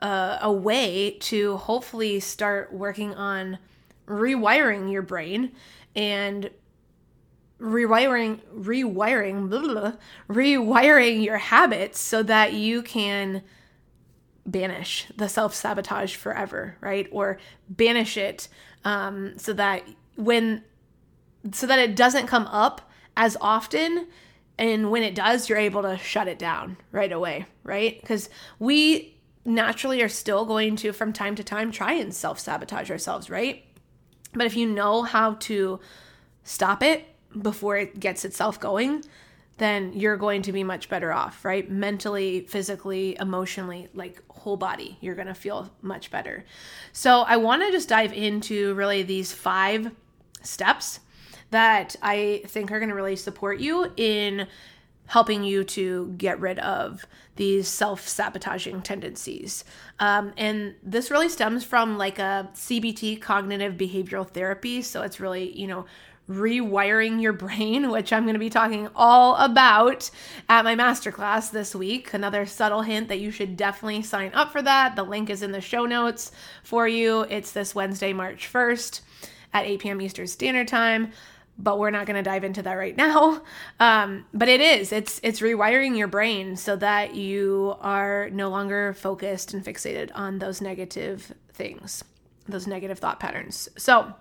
uh, 0.00 0.38
a 0.40 0.52
way 0.52 1.16
to 1.20 1.56
hopefully 1.56 2.20
start 2.20 2.72
working 2.72 3.14
on 3.14 3.58
rewiring 4.06 4.92
your 4.92 5.02
brain 5.02 5.50
and 5.94 6.50
rewiring 7.60 8.38
rewiring 8.54 9.48
blah, 9.48 9.60
blah, 9.60 9.92
rewiring 10.28 11.24
your 11.24 11.38
habits 11.38 11.98
so 11.98 12.22
that 12.22 12.52
you 12.52 12.82
can 12.82 13.42
banish 14.44 15.06
the 15.16 15.28
self-sabotage 15.28 16.14
forever 16.14 16.76
right? 16.80 17.08
Or 17.10 17.38
banish 17.68 18.16
it 18.16 18.48
um, 18.84 19.38
so 19.38 19.52
that 19.54 19.82
when 20.16 20.62
so 21.52 21.66
that 21.66 21.78
it 21.78 21.96
doesn't 21.96 22.26
come 22.26 22.46
up 22.46 22.85
as 23.16 23.36
often 23.40 24.06
and 24.58 24.90
when 24.90 25.02
it 25.02 25.14
does 25.14 25.48
you're 25.48 25.58
able 25.58 25.82
to 25.82 25.96
shut 25.98 26.28
it 26.28 26.38
down 26.38 26.76
right 26.92 27.12
away 27.12 27.46
right 27.64 28.00
because 28.00 28.28
we 28.58 29.16
naturally 29.46 30.02
are 30.02 30.08
still 30.08 30.44
going 30.44 30.76
to, 30.76 30.92
from 30.92 31.12
time 31.12 31.36
to 31.36 31.44
time, 31.44 31.70
try 31.70 31.92
and 31.92 32.12
self 32.12 32.38
sabotage 32.38 32.90
ourselves, 32.90 33.30
right? 33.30 33.64
But 34.34 34.46
if 34.46 34.56
you 34.56 34.66
know 34.66 35.02
how 35.02 35.34
to 35.34 35.80
stop 36.44 36.82
it 36.82 37.06
before 37.40 37.76
it 37.76 37.98
gets 37.98 38.24
itself 38.24 38.60
going, 38.60 39.04
then 39.58 39.92
you're 39.94 40.18
going 40.18 40.42
to 40.42 40.52
be 40.52 40.62
much 40.62 40.88
better 40.90 41.12
off, 41.12 41.44
right? 41.44 41.70
Mentally, 41.70 42.42
physically, 42.42 43.16
emotionally, 43.18 43.88
like 43.94 44.22
whole 44.28 44.58
body, 44.58 44.98
you're 45.00 45.14
going 45.14 45.28
to 45.28 45.34
feel 45.34 45.70
much 45.80 46.10
better. 46.10 46.44
So, 46.92 47.22
I 47.22 47.36
want 47.38 47.62
to 47.62 47.70
just 47.70 47.88
dive 47.88 48.12
into 48.12 48.74
really 48.74 49.02
these 49.02 49.32
five 49.32 49.90
steps 50.42 51.00
that 51.56 51.96
I 52.02 52.42
think 52.48 52.70
are 52.70 52.78
going 52.78 52.90
to 52.90 52.94
really 52.94 53.16
support 53.16 53.60
you 53.60 53.90
in 53.96 54.46
helping 55.06 55.42
you 55.42 55.64
to 55.64 56.12
get 56.18 56.38
rid 56.38 56.58
of 56.58 57.06
these 57.36 57.66
self 57.66 58.06
sabotaging 58.06 58.82
tendencies. 58.82 59.64
Um, 59.98 60.34
and 60.36 60.74
this 60.82 61.10
really 61.10 61.30
stems 61.30 61.64
from 61.64 61.96
like 61.96 62.18
a 62.18 62.50
CBT, 62.52 63.22
cognitive 63.22 63.72
behavioral 63.78 64.28
therapy. 64.28 64.82
So 64.82 65.00
it's 65.00 65.18
really, 65.18 65.58
you 65.58 65.66
know, 65.66 65.86
rewiring 66.28 67.22
your 67.22 67.32
brain, 67.32 67.90
which 67.90 68.12
I'm 68.12 68.24
going 68.24 68.34
to 68.34 68.38
be 68.38 68.50
talking 68.50 68.90
all 68.94 69.36
about 69.36 70.10
at 70.50 70.62
my 70.62 70.74
masterclass 70.74 71.50
this 71.50 71.74
week. 71.74 72.12
Another 72.12 72.44
subtle 72.44 72.82
hint 72.82 73.08
that 73.08 73.20
you 73.20 73.30
should 73.30 73.56
definitely 73.56 74.02
sign 74.02 74.30
up 74.34 74.52
for 74.52 74.60
that. 74.60 74.94
The 74.94 75.04
link 75.04 75.30
is 75.30 75.40
in 75.40 75.52
the 75.52 75.62
show 75.62 75.86
notes 75.86 76.32
for 76.62 76.86
you. 76.86 77.22
It's 77.22 77.52
this 77.52 77.74
Wednesday, 77.74 78.12
March 78.12 78.52
1st 78.52 79.00
at 79.54 79.64
8 79.64 79.80
p.m. 79.80 80.00
Eastern 80.02 80.26
Standard 80.26 80.68
Time 80.68 81.12
but 81.58 81.78
we're 81.78 81.90
not 81.90 82.06
going 82.06 82.16
to 82.16 82.22
dive 82.22 82.44
into 82.44 82.62
that 82.62 82.74
right 82.74 82.96
now. 82.96 83.42
Um, 83.78 84.24
but 84.32 84.48
it 84.48 84.62
is 84.62 84.90
it's 84.90 85.20
it's 85.22 85.40
rewiring 85.40 85.98
your 85.98 86.08
brain 86.08 86.56
so 86.56 86.76
that 86.76 87.14
you 87.14 87.74
are 87.80 88.30
no 88.30 88.48
longer 88.48 88.94
focused 88.94 89.52
and 89.52 89.62
fixated 89.62 90.10
on 90.14 90.38
those 90.38 90.62
negative 90.62 91.34
things, 91.52 92.02
those 92.48 92.66
negative 92.66 92.98
thought 92.98 93.20
patterns. 93.20 93.68
So 93.76 94.14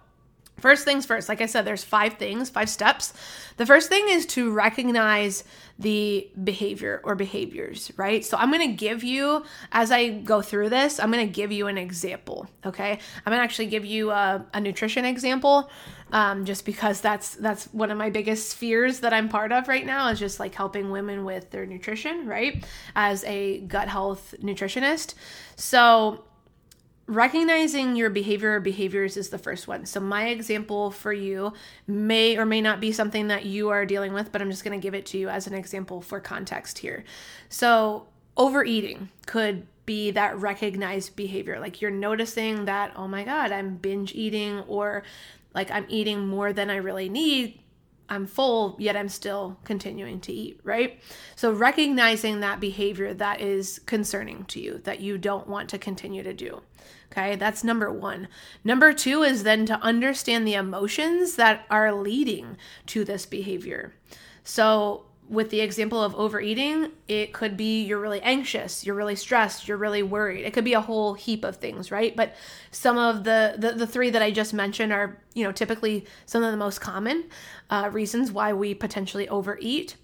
First 0.58 0.86
things 0.86 1.06
first, 1.06 1.28
like 1.28 1.42
I 1.42 1.48
said, 1.48 1.66
there's 1.66 1.84
five 1.84 2.14
things, 2.14 2.50
five 2.50 2.70
steps. 2.70 3.14
The 3.58 3.66
first 3.66 3.90
thing 3.90 4.06
is 4.10 4.26
to 4.28 4.52
recognize 4.52 5.44
the 5.78 6.30
behavior 6.44 7.02
or 7.04 7.16
behaviors, 7.16 7.92
right? 7.98 8.24
So 8.24 8.38
I'm 8.38 8.52
gonna 8.52 8.68
give 8.70 9.04
you, 9.04 9.44
as 9.74 9.92
I 9.92 10.10
go 10.10 10.42
through 10.42 10.70
this, 10.70 11.00
I'm 11.00 11.12
gonna 11.12 11.26
give 11.26 11.52
you 11.52 11.68
an 11.68 11.78
example, 11.78 12.48
okay? 12.66 13.00
I'm 13.26 13.32
gonna 13.32 13.44
actually 13.44 13.68
give 13.68 13.84
you 13.84 14.12
a, 14.12 14.46
a 14.54 14.62
nutrition 14.62 15.04
example, 15.04 15.70
um, 16.14 16.46
just 16.46 16.66
because 16.66 17.02
that's 17.02 17.36
that's 17.36 17.66
one 17.74 17.92
of 17.92 17.98
my 17.98 18.10
biggest 18.10 18.56
fears 18.56 19.02
that 19.02 19.14
I'm 19.14 19.28
part 19.28 19.52
of 19.52 19.68
right 19.68 19.86
now 19.86 20.08
is 20.08 20.20
just 20.20 20.40
like 20.40 20.56
helping 20.56 20.90
women 20.90 21.26
with 21.26 21.52
their 21.52 21.66
nutrition, 21.66 22.26
right? 22.26 22.64
As 22.96 23.26
a 23.26 23.60
gut 23.62 23.90
health 23.90 24.34
nutritionist. 24.42 25.16
So 25.58 26.24
recognizing 27.08 27.96
your 27.96 28.10
behavior 28.10 28.56
or 28.56 28.60
behaviors 28.60 29.18
is 29.18 29.30
the 29.30 29.38
first 29.38 29.68
one. 29.68 29.86
So, 29.86 30.00
my 30.00 30.28
example 30.28 30.92
for 30.92 31.14
you 31.14 31.54
may 31.88 32.38
or 32.38 32.46
may 32.46 32.62
not 32.62 32.80
be 32.80 32.92
something 32.92 33.28
that 33.28 33.46
you 33.46 33.70
are 33.70 33.86
dealing 33.86 34.14
with, 34.14 34.32
but 34.32 34.42
I'm 34.42 34.50
just 34.50 34.64
going 34.64 34.80
to 34.80 34.84
give 34.84 34.96
it 34.96 35.06
to 35.08 35.18
you 35.18 35.30
as 35.30 35.48
an 35.48 35.54
example 35.54 36.02
for 36.02 36.20
context 36.20 36.80
here. 36.80 37.04
So, 37.50 38.08
overeating 38.38 39.10
could 39.26 39.68
be 39.86 40.12
that 40.12 40.38
recognized 40.40 41.16
behavior. 41.16 41.60
Like 41.60 41.82
you're 41.82 41.92
noticing 41.92 42.66
that, 42.66 42.92
oh 42.96 43.08
my 43.08 43.24
God, 43.24 43.52
I'm 43.52 43.76
binge 43.76 44.14
eating, 44.16 44.62
or 44.68 45.04
like 45.54 45.70
I'm 45.70 45.86
eating 45.90 46.28
more 46.28 46.54
than 46.54 46.70
I 46.70 46.78
really 46.78 47.10
need. 47.10 47.60
I'm 48.08 48.28
full, 48.28 48.76
yet 48.78 48.96
I'm 48.96 49.10
still 49.10 49.58
continuing 49.64 50.20
to 50.22 50.32
eat, 50.32 50.60
right? 50.64 51.02
So, 51.36 51.52
recognizing 51.52 52.40
that 52.40 52.60
behavior 52.60 53.14
that 53.14 53.42
is 53.42 53.80
concerning 53.86 54.46
to 54.46 54.60
you, 54.60 54.80
that 54.84 55.00
you 55.02 55.18
don't 55.18 55.48
want 55.48 55.70
to 55.70 55.78
continue 55.78 56.24
to 56.24 56.34
do. 56.34 56.62
Okay, 57.18 57.38
that's 57.38 57.64
number 57.64 57.90
one. 57.94 58.28
Number 58.66 58.92
two 58.92 59.24
is 59.24 59.44
then 59.44 59.66
to 59.68 59.80
understand 59.80 60.46
the 60.46 60.56
emotions 60.56 61.38
that 61.38 61.66
are 61.70 61.94
leading 61.94 62.58
to 62.88 63.06
this 63.06 63.26
behavior. 63.26 63.94
So, 64.44 65.06
with 65.30 65.50
the 65.50 65.62
example 65.62 66.04
of 66.04 66.14
overeating, 66.16 66.92
it 67.08 67.32
could 67.32 67.56
be 67.56 67.84
you're 67.84 68.02
really 68.02 68.22
anxious, 68.22 68.86
you're 68.86 68.96
really 68.96 69.16
stressed, 69.16 69.66
you're 69.66 69.78
really 69.78 70.04
worried. 70.04 70.46
It 70.46 70.52
could 70.52 70.66
be 70.66 70.74
a 70.74 70.82
whole 70.82 71.14
heap 71.14 71.46
of 71.46 71.56
things, 71.56 71.90
right? 71.90 72.14
But 72.16 72.36
some 72.72 72.98
of 72.98 73.24
the 73.24 73.56
the, 73.58 73.72
the 73.72 73.88
three 73.88 74.10
that 74.10 74.22
I 74.22 74.30
just 74.30 74.54
mentioned 74.54 74.92
are, 74.92 75.18
you 75.34 75.46
know, 75.46 75.54
typically 75.54 76.06
some 76.26 76.44
of 76.44 76.52
the 76.52 76.58
most 76.58 76.82
common 76.82 77.24
uh, 77.70 77.90
reasons 77.94 78.30
why 78.30 78.52
we 78.52 78.74
potentially 78.74 79.30
overeat 79.30 79.96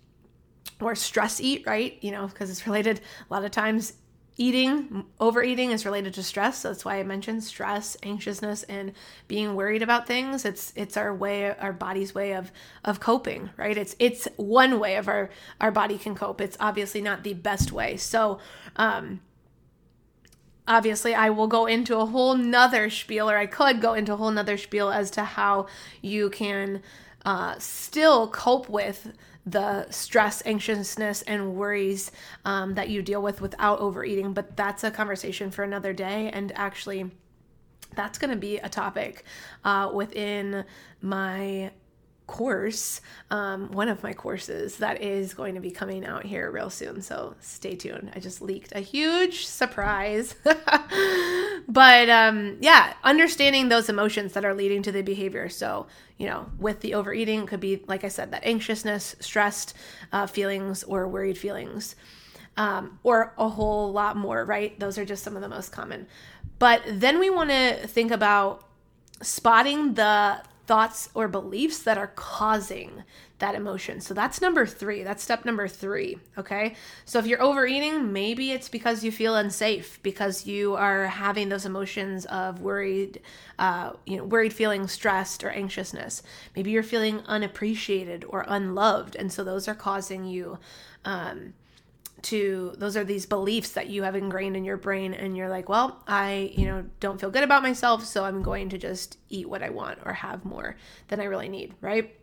or 0.80 0.96
stress 0.96 1.42
eat, 1.42 1.66
right? 1.68 1.98
You 2.02 2.12
know, 2.12 2.28
because 2.28 2.50
it's 2.50 2.66
related 2.68 3.02
a 3.30 3.34
lot 3.34 3.44
of 3.44 3.52
times 3.52 3.94
eating 4.42 5.06
overeating 5.20 5.70
is 5.70 5.86
related 5.86 6.14
to 6.16 6.24
stress 6.24 6.60
so 6.60 6.70
that's 6.70 6.84
why 6.84 6.98
i 6.98 7.04
mentioned 7.04 7.44
stress 7.44 7.96
anxiousness 8.04 8.64
and 8.64 8.94
being 9.28 9.56
worried 9.56 9.82
about 9.82 10.08
things. 10.08 10.46
It's 10.46 10.74
it's 10.76 10.98
our 10.98 11.14
way 11.14 11.56
our 11.58 11.74
body's 11.74 12.16
way 12.16 12.34
of 12.34 12.52
of 12.84 13.00
coping 13.00 13.50
right? 13.56 13.78
It's 13.78 13.96
it's 14.00 14.28
one 14.38 14.80
way 14.80 14.96
of 14.96 15.08
our 15.08 15.30
our 15.60 15.72
body 15.72 15.98
can 15.98 16.16
cope. 16.16 16.42
It's 16.42 16.58
obviously 16.60 17.02
not 17.02 17.24
the 17.24 17.34
best 17.34 17.72
way. 17.72 17.98
So 17.98 18.40
um 18.76 19.22
obviously 20.68 21.16
i 21.16 21.30
will 21.30 21.48
go 21.48 21.66
into 21.66 21.98
a 21.98 22.06
whole 22.06 22.36
nother 22.36 22.90
spiel 22.90 23.30
or 23.30 23.36
i 23.36 23.48
could 23.48 23.82
go 23.82 23.94
into 23.94 24.14
a 24.14 24.16
whole 24.16 24.30
nother 24.30 24.58
spiel 24.58 24.92
as 24.92 25.10
to 25.10 25.24
how 25.24 25.66
you 26.04 26.30
can 26.30 26.82
uh, 27.26 27.56
still 27.58 28.28
cope 28.30 28.70
with 28.70 29.12
the 29.46 29.90
stress, 29.90 30.42
anxiousness, 30.46 31.22
and 31.24 31.56
worries 31.56 32.12
um, 32.46 32.76
that 32.76 32.90
you 32.90 33.02
deal 33.02 33.22
with 33.22 33.42
without 33.42 33.80
overeating. 33.80 34.34
But 34.34 34.56
that's 34.56 34.84
a 34.84 34.92
conversation 34.92 35.52
for 35.52 35.64
another 35.64 35.94
day. 35.94 36.30
And 36.32 36.52
actually, 36.56 37.10
that's 37.96 38.18
going 38.18 38.32
to 38.32 38.38
be 38.38 38.58
a 38.58 38.70
topic 38.70 39.26
uh, 39.64 39.92
within 39.94 40.64
my 41.02 41.72
course, 42.28 43.02
um, 43.30 43.72
one 43.72 43.90
of 43.90 44.04
my 44.04 44.14
courses 44.14 44.78
that 44.78 45.02
is 45.02 45.34
going 45.34 45.56
to 45.56 45.62
be 45.62 45.72
coming 45.72 46.06
out 46.06 46.26
here 46.26 46.50
real 46.50 46.70
soon. 46.70 47.02
So 47.02 47.36
stay 47.42 47.76
tuned. 47.76 48.12
I 48.16 48.20
just 48.20 48.42
leaked 48.42 48.72
a 48.74 48.80
huge 48.80 49.46
surprise. 49.46 50.36
but 51.68 52.10
um, 52.10 52.58
yeah, 52.62 52.94
understanding 53.04 53.70
those 53.70 53.90
emotions 53.90 54.34
that 54.34 54.46
are 54.46 54.54
leading 54.54 54.82
to 54.84 54.92
the 54.92 55.02
behavior. 55.02 55.50
So, 55.50 55.88
you 56.18 56.28
know, 56.28 56.50
with 56.58 56.80
the 56.80 56.94
overeating, 56.94 57.46
could 57.48 57.60
be, 57.60 57.84
like 57.88 58.04
I 58.04 58.10
said, 58.10 58.32
that 58.32 58.46
anxiousness, 58.46 59.16
stressed 59.20 59.74
uh, 60.12 60.28
feelings, 60.28 60.84
or 60.84 61.08
worried 61.08 61.38
feelings. 61.38 61.96
Um, 62.58 63.00
or 63.04 63.34
a 63.38 63.48
whole 63.48 63.94
lot 63.94 64.18
more, 64.18 64.44
right? 64.44 64.78
Those 64.78 64.98
are 64.98 65.06
just 65.06 65.24
some 65.24 65.36
of 65.36 65.42
the 65.42 65.48
most 65.48 65.72
common. 65.72 66.08
But 66.60 66.82
then 66.86 67.18
we 67.18 67.30
want 67.30 67.50
to 67.50 67.88
think 67.88 68.12
about 68.12 68.66
spotting 69.22 69.94
the 69.94 70.42
thoughts 70.72 71.10
or 71.14 71.28
beliefs 71.28 71.80
that 71.84 71.98
are 71.98 72.14
causing 72.16 73.04
that 73.40 73.56
emotion. 73.56 74.00
So 74.00 74.14
that's 74.14 74.40
number 74.40 74.66
three. 74.66 75.04
That's 75.04 75.22
step 75.22 75.44
number 75.44 75.68
three. 75.68 76.18
Okay. 76.38 76.76
So 77.04 77.20
if 77.20 77.28
you're 77.28 77.42
overeating, 77.42 78.14
maybe 78.14 78.54
it's 78.54 78.70
because 78.70 79.04
you 79.04 79.12
feel 79.12 79.36
unsafe, 79.36 80.02
because 80.02 80.48
you 80.48 80.76
are 80.76 81.08
having 81.08 81.50
those 81.50 81.66
emotions 81.66 82.26
of 82.28 82.62
worried, 82.62 83.20
uh, 83.60 83.92
you 84.06 84.16
know, 84.16 84.24
worried 84.24 84.54
feeling 84.54 84.88
stressed 84.88 85.44
or 85.44 85.50
anxiousness. 85.50 86.24
Maybe 86.56 86.72
you're 86.72 86.84
feeling 86.84 87.20
unappreciated 87.26 88.24
or 88.30 88.46
unloved. 88.48 89.18
And 89.18 89.30
so 89.30 89.44
those 89.44 89.68
are 89.68 89.76
causing 89.76 90.24
you 90.24 90.58
um, 91.04 91.54
to 92.24 92.74
those 92.78 92.96
are 92.96 93.04
these 93.04 93.26
beliefs 93.26 93.72
that 93.72 93.90
you 93.90 94.04
have 94.04 94.16
ingrained 94.16 94.56
in 94.56 94.64
your 94.64 94.78
brain 94.78 95.14
and 95.14 95.36
you're 95.36 95.50
like 95.50 95.70
well 95.70 96.02
i 96.08 96.52
you 96.56 96.66
know 96.66 96.84
don't 97.00 97.20
feel 97.20 97.32
good 97.32 97.44
about 97.44 97.64
myself 97.64 98.06
so 98.06 98.24
i'm 98.24 98.42
going 98.42 98.70
to 98.70 98.78
just 98.78 99.18
eat 99.30 99.50
what 99.50 99.64
i 99.64 99.70
want 99.70 100.00
or 100.06 100.14
have 100.14 100.46
more 100.46 100.76
than 101.08 101.20
i 101.20 101.24
really 101.24 101.50
need 101.50 101.74
right 101.82 102.16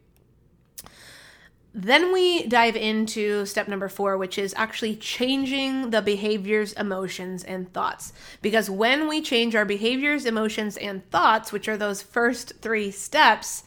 then 1.74 2.12
we 2.12 2.44
dive 2.46 2.74
into 2.74 3.44
step 3.46 3.68
number 3.68 3.88
four, 3.88 4.16
which 4.16 4.38
is 4.38 4.54
actually 4.56 4.96
changing 4.96 5.90
the 5.90 6.02
behaviors, 6.02 6.72
emotions, 6.72 7.44
and 7.44 7.72
thoughts. 7.72 8.12
Because 8.40 8.70
when 8.70 9.06
we 9.06 9.20
change 9.20 9.54
our 9.54 9.66
behaviors, 9.66 10.24
emotions, 10.24 10.76
and 10.76 11.08
thoughts, 11.10 11.52
which 11.52 11.68
are 11.68 11.76
those 11.76 12.02
first 12.02 12.54
three 12.60 12.90
steps, 12.90 13.62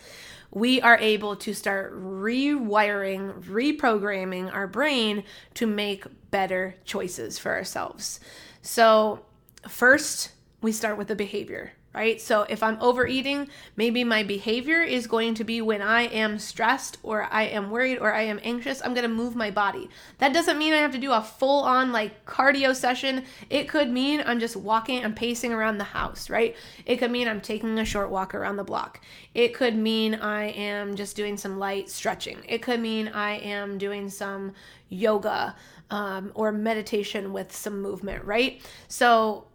we 0.51 0.81
are 0.81 0.97
able 0.97 1.35
to 1.37 1.53
start 1.53 1.93
rewiring, 1.95 3.41
reprogramming 3.43 4.53
our 4.53 4.67
brain 4.67 5.23
to 5.55 5.65
make 5.65 6.05
better 6.29 6.75
choices 6.83 7.39
for 7.39 7.53
ourselves. 7.53 8.19
So, 8.61 9.25
first, 9.67 10.31
we 10.61 10.71
start 10.71 10.97
with 10.97 11.07
the 11.07 11.15
behavior, 11.15 11.73
right? 11.93 12.21
So 12.21 12.43
if 12.43 12.63
I'm 12.63 12.77
overeating, 12.81 13.49
maybe 13.75 14.03
my 14.03 14.23
behavior 14.23 14.81
is 14.81 15.07
going 15.07 15.33
to 15.35 15.43
be 15.43 15.61
when 15.61 15.81
I 15.81 16.03
am 16.03 16.39
stressed 16.39 16.97
or 17.03 17.27
I 17.29 17.43
am 17.43 17.69
worried 17.69 17.97
or 17.97 18.13
I 18.13 18.21
am 18.21 18.39
anxious, 18.43 18.81
I'm 18.81 18.93
going 18.93 19.07
to 19.07 19.13
move 19.13 19.35
my 19.35 19.51
body. 19.51 19.89
That 20.19 20.33
doesn't 20.33 20.57
mean 20.57 20.73
I 20.73 20.77
have 20.77 20.93
to 20.93 20.97
do 20.97 21.11
a 21.11 21.21
full 21.21 21.63
on 21.63 21.91
like 21.91 22.25
cardio 22.25 22.73
session. 22.73 23.25
It 23.49 23.67
could 23.67 23.91
mean 23.91 24.23
I'm 24.25 24.39
just 24.39 24.55
walking, 24.55 25.03
I'm 25.03 25.13
pacing 25.13 25.51
around 25.51 25.79
the 25.79 25.83
house, 25.83 26.29
right? 26.29 26.55
It 26.85 26.97
could 26.97 27.11
mean 27.11 27.27
I'm 27.27 27.41
taking 27.41 27.77
a 27.79 27.85
short 27.85 28.09
walk 28.09 28.33
around 28.33 28.55
the 28.55 28.63
block. 28.63 29.01
It 29.33 29.53
could 29.53 29.75
mean 29.75 30.15
I 30.15 30.45
am 30.49 30.95
just 30.95 31.15
doing 31.15 31.35
some 31.35 31.59
light 31.59 31.89
stretching. 31.89 32.37
It 32.47 32.61
could 32.61 32.79
mean 32.79 33.09
I 33.09 33.37
am 33.39 33.77
doing 33.77 34.09
some 34.09 34.53
yoga 34.87 35.55
um, 35.89 36.31
or 36.35 36.51
meditation 36.51 37.33
with 37.33 37.53
some 37.53 37.81
movement, 37.81 38.23
right? 38.23 38.61
So 38.87 39.45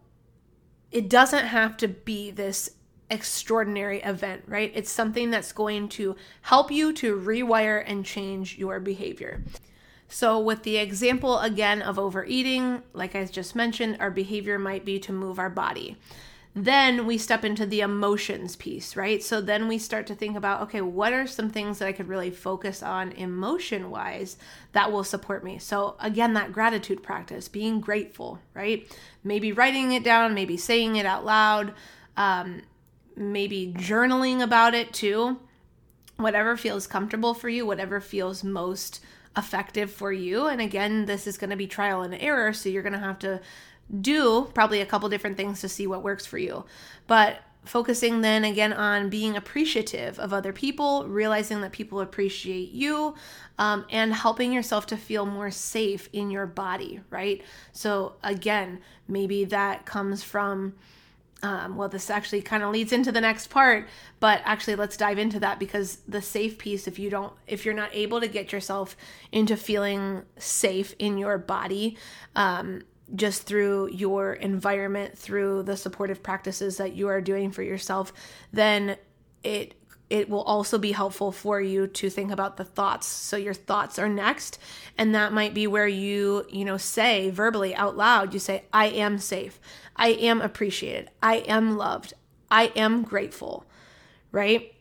it 0.96 1.10
doesn't 1.10 1.48
have 1.48 1.76
to 1.76 1.88
be 1.88 2.30
this 2.30 2.70
extraordinary 3.10 4.00
event, 4.00 4.44
right? 4.46 4.72
It's 4.74 4.90
something 4.90 5.30
that's 5.30 5.52
going 5.52 5.90
to 5.90 6.16
help 6.40 6.70
you 6.70 6.94
to 6.94 7.14
rewire 7.14 7.84
and 7.86 8.02
change 8.02 8.56
your 8.56 8.80
behavior. 8.80 9.42
So, 10.08 10.40
with 10.40 10.62
the 10.62 10.78
example 10.78 11.40
again 11.40 11.82
of 11.82 11.98
overeating, 11.98 12.82
like 12.94 13.14
I 13.14 13.26
just 13.26 13.54
mentioned, 13.54 13.98
our 14.00 14.10
behavior 14.10 14.58
might 14.58 14.86
be 14.86 14.98
to 15.00 15.12
move 15.12 15.38
our 15.38 15.50
body. 15.50 15.98
Then 16.58 17.04
we 17.04 17.18
step 17.18 17.44
into 17.44 17.66
the 17.66 17.82
emotions 17.82 18.56
piece, 18.56 18.96
right? 18.96 19.22
So 19.22 19.42
then 19.42 19.68
we 19.68 19.76
start 19.76 20.06
to 20.06 20.14
think 20.14 20.38
about 20.38 20.62
okay, 20.62 20.80
what 20.80 21.12
are 21.12 21.26
some 21.26 21.50
things 21.50 21.78
that 21.78 21.86
I 21.86 21.92
could 21.92 22.08
really 22.08 22.30
focus 22.30 22.82
on 22.82 23.12
emotion 23.12 23.90
wise 23.90 24.38
that 24.72 24.90
will 24.90 25.04
support 25.04 25.44
me? 25.44 25.58
So, 25.58 25.96
again, 26.00 26.32
that 26.32 26.52
gratitude 26.52 27.02
practice, 27.02 27.46
being 27.46 27.78
grateful, 27.80 28.38
right? 28.54 28.90
Maybe 29.22 29.52
writing 29.52 29.92
it 29.92 30.02
down, 30.02 30.32
maybe 30.32 30.56
saying 30.56 30.96
it 30.96 31.04
out 31.04 31.26
loud, 31.26 31.74
um, 32.16 32.62
maybe 33.14 33.74
journaling 33.76 34.40
about 34.40 34.74
it 34.74 34.94
too. 34.94 35.38
Whatever 36.16 36.56
feels 36.56 36.86
comfortable 36.86 37.34
for 37.34 37.50
you, 37.50 37.66
whatever 37.66 38.00
feels 38.00 38.42
most 38.42 39.04
effective 39.36 39.90
for 39.90 40.10
you. 40.10 40.46
And 40.46 40.62
again, 40.62 41.04
this 41.04 41.26
is 41.26 41.36
going 41.36 41.50
to 41.50 41.56
be 41.56 41.66
trial 41.66 42.00
and 42.00 42.14
error. 42.14 42.54
So 42.54 42.70
you're 42.70 42.82
going 42.82 42.94
to 42.94 42.98
have 42.98 43.18
to 43.18 43.42
do 44.00 44.50
probably 44.54 44.80
a 44.80 44.86
couple 44.86 45.08
different 45.08 45.36
things 45.36 45.60
to 45.60 45.68
see 45.68 45.86
what 45.86 46.02
works 46.02 46.26
for 46.26 46.38
you. 46.38 46.64
But 47.06 47.40
focusing 47.66 48.20
then 48.20 48.44
again 48.44 48.72
on 48.72 49.10
being 49.10 49.36
appreciative 49.36 50.18
of 50.18 50.32
other 50.32 50.52
people, 50.52 51.06
realizing 51.06 51.60
that 51.60 51.72
people 51.72 52.00
appreciate 52.00 52.70
you, 52.70 53.14
um, 53.58 53.84
and 53.90 54.14
helping 54.14 54.52
yourself 54.52 54.86
to 54.86 54.96
feel 54.96 55.26
more 55.26 55.50
safe 55.50 56.08
in 56.12 56.30
your 56.30 56.46
body, 56.46 57.00
right? 57.10 57.42
So, 57.72 58.14
again, 58.22 58.80
maybe 59.08 59.44
that 59.46 59.84
comes 59.84 60.22
from. 60.22 60.74
Um, 61.42 61.76
well, 61.76 61.90
this 61.90 62.08
actually 62.08 62.40
kind 62.40 62.62
of 62.62 62.72
leads 62.72 62.92
into 62.92 63.12
the 63.12 63.20
next 63.20 63.48
part, 63.48 63.86
but 64.20 64.40
actually, 64.44 64.74
let's 64.74 64.96
dive 64.96 65.18
into 65.18 65.38
that 65.40 65.58
because 65.58 65.98
the 66.08 66.22
safe 66.22 66.56
piece, 66.56 66.88
if 66.88 66.98
you 66.98 67.10
don't, 67.10 67.32
if 67.46 67.64
you're 67.66 67.74
not 67.74 67.90
able 67.92 68.20
to 68.20 68.26
get 68.26 68.52
yourself 68.52 68.96
into 69.32 69.54
feeling 69.54 70.22
safe 70.38 70.94
in 70.98 71.18
your 71.18 71.36
body, 71.36 71.98
um, 72.34 72.82
just 73.14 73.42
through 73.44 73.90
your 73.92 74.32
environment, 74.32 75.16
through 75.16 75.62
the 75.62 75.76
supportive 75.76 76.22
practices 76.22 76.78
that 76.78 76.94
you 76.94 77.08
are 77.08 77.20
doing 77.20 77.52
for 77.52 77.62
yourself, 77.62 78.12
then 78.52 78.96
it 79.42 79.74
it 80.08 80.28
will 80.28 80.42
also 80.42 80.78
be 80.78 80.92
helpful 80.92 81.32
for 81.32 81.60
you 81.60 81.88
to 81.88 82.08
think 82.08 82.30
about 82.30 82.56
the 82.56 82.64
thoughts. 82.64 83.06
So 83.08 83.36
your 83.36 83.54
thoughts 83.54 83.98
are 83.98 84.08
next, 84.08 84.58
and 84.96 85.14
that 85.14 85.32
might 85.32 85.52
be 85.52 85.66
where 85.66 85.88
you, 85.88 86.46
you 86.48 86.64
know, 86.64 86.76
say 86.76 87.30
verbally 87.30 87.74
out 87.74 87.96
loud, 87.96 88.32
you 88.32 88.38
say, 88.38 88.64
I 88.72 88.86
am 88.86 89.18
safe. 89.18 89.58
I 89.96 90.08
am 90.10 90.40
appreciated. 90.40 91.10
I 91.20 91.38
am 91.38 91.76
loved. 91.76 92.14
I 92.50 92.66
am 92.76 93.02
grateful. 93.02 93.66
Right? 94.30 94.74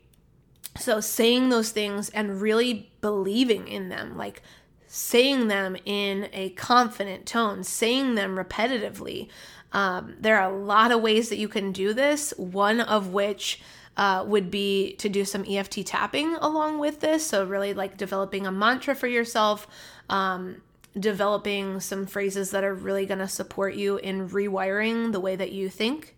So 0.78 1.00
saying 1.00 1.48
those 1.48 1.70
things 1.70 2.08
and 2.10 2.40
really 2.40 2.92
believing 3.00 3.66
in 3.66 3.88
them, 3.88 4.16
like 4.16 4.42
saying 4.86 5.48
them 5.48 5.76
in 5.84 6.28
a 6.32 6.50
confident 6.50 7.26
tone, 7.26 7.64
saying 7.64 8.14
them 8.14 8.36
repetitively. 8.36 9.28
Um, 9.72 10.14
there 10.20 10.38
are 10.38 10.50
a 10.50 10.56
lot 10.56 10.92
of 10.92 11.02
ways 11.02 11.28
that 11.28 11.38
you 11.38 11.48
can 11.48 11.72
do 11.72 11.92
this, 11.92 12.32
one 12.36 12.80
of 12.80 13.08
which 13.08 13.60
uh, 13.96 14.24
would 14.26 14.50
be 14.50 14.94
to 14.96 15.08
do 15.08 15.24
some 15.24 15.44
EFT 15.48 15.86
tapping 15.86 16.34
along 16.36 16.78
with 16.78 17.00
this. 17.00 17.26
So, 17.26 17.44
really 17.44 17.74
like 17.74 17.96
developing 17.96 18.46
a 18.46 18.52
mantra 18.52 18.94
for 18.94 19.06
yourself, 19.06 19.66
um, 20.08 20.62
developing 20.98 21.80
some 21.80 22.06
phrases 22.06 22.50
that 22.50 22.64
are 22.64 22.74
really 22.74 23.06
going 23.06 23.18
to 23.18 23.28
support 23.28 23.74
you 23.74 23.96
in 23.96 24.28
rewiring 24.28 25.12
the 25.12 25.20
way 25.20 25.36
that 25.36 25.52
you 25.52 25.68
think 25.68 26.16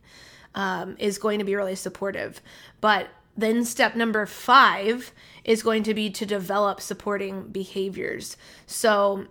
um, 0.55 0.97
is 0.99 1.19
going 1.19 1.39
to 1.39 1.45
be 1.45 1.55
really 1.55 1.77
supportive. 1.77 2.41
But 2.81 3.09
then, 3.39 3.65
step 3.65 3.97
number 3.97 4.27
five 4.27 5.13
is 5.45 5.63
going 5.63 5.85
to 5.85 5.95
be 5.95 6.11
to 6.11 6.27
develop 6.27 6.81
supporting 6.81 7.49
behaviors. 7.49 8.37
So, 8.67 9.27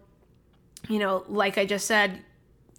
you 0.89 0.97
know, 0.97 1.25
like 1.27 1.59
I 1.59 1.65
just 1.65 1.85
said 1.85 2.23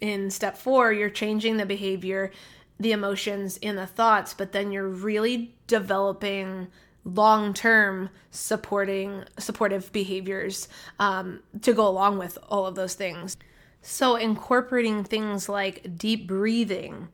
in 0.01 0.29
step 0.29 0.57
four, 0.57 0.91
you're 0.91 1.09
changing 1.09 1.55
the 1.57 1.65
behavior 1.65 2.31
the 2.79 2.91
emotions 2.93 3.59
and 3.61 3.77
the 3.77 3.85
thoughts, 3.85 4.33
but 4.33 4.51
then 4.53 4.71
you're 4.71 4.87
really 4.87 5.53
developing 5.67 6.67
long-term 7.03 8.09
supporting 8.31 9.23
supportive 9.37 9.91
behaviors 9.91 10.67
um, 10.99 11.41
to 11.61 11.73
go 11.73 11.87
along 11.87 12.17
with 12.17 12.37
all 12.47 12.65
of 12.65 12.75
those 12.75 12.93
things. 12.93 13.37
So 13.81 14.15
incorporating 14.15 15.03
things 15.03 15.49
like 15.49 15.97
deep 15.97 16.27
breathing, 16.27 17.09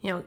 you 0.00 0.10
know, 0.10 0.24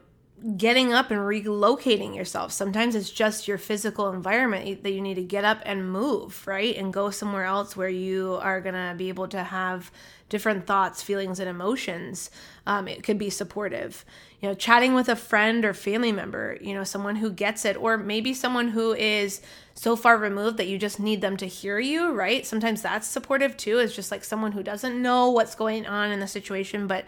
getting 0.56 0.92
up 0.92 1.10
and 1.10 1.20
relocating 1.20 2.14
yourself. 2.14 2.52
Sometimes 2.52 2.94
it's 2.94 3.10
just 3.10 3.48
your 3.48 3.58
physical 3.58 4.10
environment 4.10 4.82
that 4.82 4.92
you 4.92 5.00
need 5.00 5.14
to 5.14 5.22
get 5.22 5.44
up 5.44 5.60
and 5.64 5.90
move, 5.90 6.46
right? 6.46 6.76
And 6.76 6.92
go 6.92 7.10
somewhere 7.10 7.44
else 7.44 7.76
where 7.76 7.88
you 7.88 8.38
are 8.40 8.60
going 8.60 8.74
to 8.74 8.94
be 8.96 9.08
able 9.08 9.28
to 9.28 9.42
have 9.42 9.90
different 10.28 10.66
thoughts, 10.66 11.02
feelings, 11.02 11.40
and 11.40 11.48
emotions. 11.48 12.30
Um, 12.66 12.86
it 12.86 13.02
could 13.02 13.18
be 13.18 13.30
supportive. 13.30 14.04
You 14.40 14.48
know, 14.48 14.54
chatting 14.54 14.94
with 14.94 15.08
a 15.08 15.16
friend 15.16 15.64
or 15.64 15.74
family 15.74 16.12
member, 16.12 16.58
you 16.60 16.74
know, 16.74 16.84
someone 16.84 17.16
who 17.16 17.30
gets 17.30 17.64
it, 17.64 17.76
or 17.76 17.96
maybe 17.96 18.34
someone 18.34 18.68
who 18.68 18.92
is 18.92 19.40
so 19.74 19.96
far 19.96 20.18
removed 20.18 20.58
that 20.58 20.68
you 20.68 20.78
just 20.78 21.00
need 21.00 21.20
them 21.20 21.36
to 21.38 21.46
hear 21.46 21.78
you, 21.78 22.12
right? 22.12 22.46
Sometimes 22.46 22.82
that's 22.82 23.06
supportive 23.06 23.56
too, 23.56 23.78
is 23.78 23.96
just 23.96 24.10
like 24.10 24.22
someone 24.22 24.52
who 24.52 24.62
doesn't 24.62 25.00
know 25.00 25.30
what's 25.30 25.54
going 25.54 25.86
on 25.86 26.10
in 26.10 26.20
the 26.20 26.26
situation, 26.26 26.86
but 26.86 27.04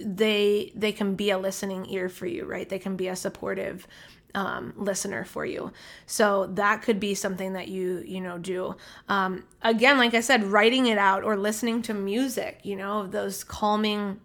they 0.00 0.72
they 0.74 0.92
can 0.92 1.14
be 1.14 1.30
a 1.30 1.38
listening 1.38 1.86
ear 1.90 2.08
for 2.08 2.26
you 2.26 2.44
right? 2.44 2.68
They 2.68 2.78
can 2.78 2.96
be 2.96 3.08
a 3.08 3.16
supportive 3.16 3.86
um, 4.34 4.72
listener 4.76 5.24
for 5.24 5.46
you. 5.46 5.72
So 6.06 6.46
that 6.54 6.82
could 6.82 6.98
be 6.98 7.14
something 7.14 7.52
that 7.52 7.68
you 7.68 8.02
you 8.06 8.20
know 8.20 8.38
do. 8.38 8.76
Um, 9.08 9.44
again 9.62 9.96
like 9.98 10.14
i 10.14 10.20
said 10.20 10.44
writing 10.44 10.86
it 10.86 10.98
out 10.98 11.24
or 11.24 11.36
listening 11.36 11.80
to 11.82 11.94
music 11.94 12.60
you 12.62 12.76
know 12.76 13.06
those 13.06 13.42
calming 13.42 14.20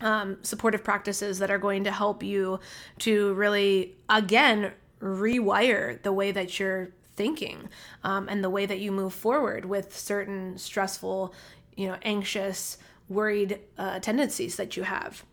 um, 0.00 0.38
supportive 0.42 0.82
practices 0.82 1.40
that 1.40 1.50
are 1.50 1.58
going 1.58 1.84
to 1.84 1.90
help 1.90 2.22
you 2.22 2.60
to 3.00 3.34
really 3.34 3.96
again 4.08 4.72
rewire 5.00 6.00
the 6.02 6.12
way 6.12 6.30
that 6.30 6.58
you're 6.58 6.90
thinking 7.16 7.68
um, 8.04 8.28
and 8.28 8.42
the 8.42 8.50
way 8.50 8.64
that 8.64 8.78
you 8.78 8.92
move 8.92 9.12
forward 9.12 9.64
with 9.64 9.96
certain 9.96 10.56
stressful 10.56 11.34
you 11.76 11.88
know 11.88 11.96
anxious 12.02 12.78
worried 13.10 13.58
uh, 13.76 13.98
tendencies 13.98 14.56
that 14.56 14.76
you 14.76 14.84
have. 14.84 15.24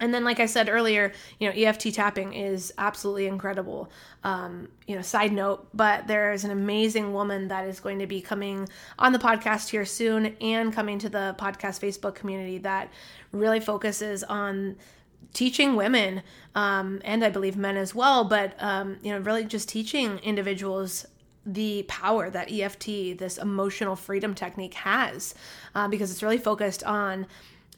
And 0.00 0.12
then, 0.12 0.24
like 0.24 0.40
I 0.40 0.46
said 0.46 0.68
earlier, 0.68 1.12
you 1.38 1.48
know, 1.48 1.54
EFT 1.54 1.94
tapping 1.94 2.32
is 2.34 2.74
absolutely 2.76 3.26
incredible. 3.26 3.88
Um, 4.24 4.68
you 4.88 4.96
know, 4.96 5.02
side 5.02 5.32
note, 5.32 5.68
but 5.72 6.08
there 6.08 6.32
is 6.32 6.42
an 6.42 6.50
amazing 6.50 7.12
woman 7.12 7.48
that 7.48 7.68
is 7.68 7.78
going 7.78 8.00
to 8.00 8.06
be 8.08 8.20
coming 8.20 8.68
on 8.98 9.12
the 9.12 9.20
podcast 9.20 9.68
here 9.68 9.84
soon 9.84 10.34
and 10.40 10.72
coming 10.72 10.98
to 10.98 11.08
the 11.08 11.36
podcast 11.38 11.80
Facebook 11.80 12.16
community 12.16 12.58
that 12.58 12.90
really 13.30 13.60
focuses 13.60 14.24
on 14.24 14.76
teaching 15.32 15.76
women 15.76 16.22
um, 16.54 17.00
and 17.04 17.24
I 17.24 17.30
believe 17.30 17.56
men 17.56 17.76
as 17.76 17.94
well, 17.94 18.24
but 18.24 18.60
um, 18.62 18.98
you 19.02 19.12
know, 19.12 19.20
really 19.20 19.44
just 19.44 19.68
teaching 19.68 20.18
individuals 20.18 21.06
the 21.44 21.84
power 21.88 22.30
that 22.30 22.50
EFT, 22.52 23.18
this 23.18 23.38
emotional 23.38 23.96
freedom 23.96 24.34
technique, 24.34 24.74
has 24.74 25.34
uh, 25.74 25.88
because 25.88 26.10
it's 26.10 26.22
really 26.22 26.38
focused 26.38 26.84
on 26.84 27.26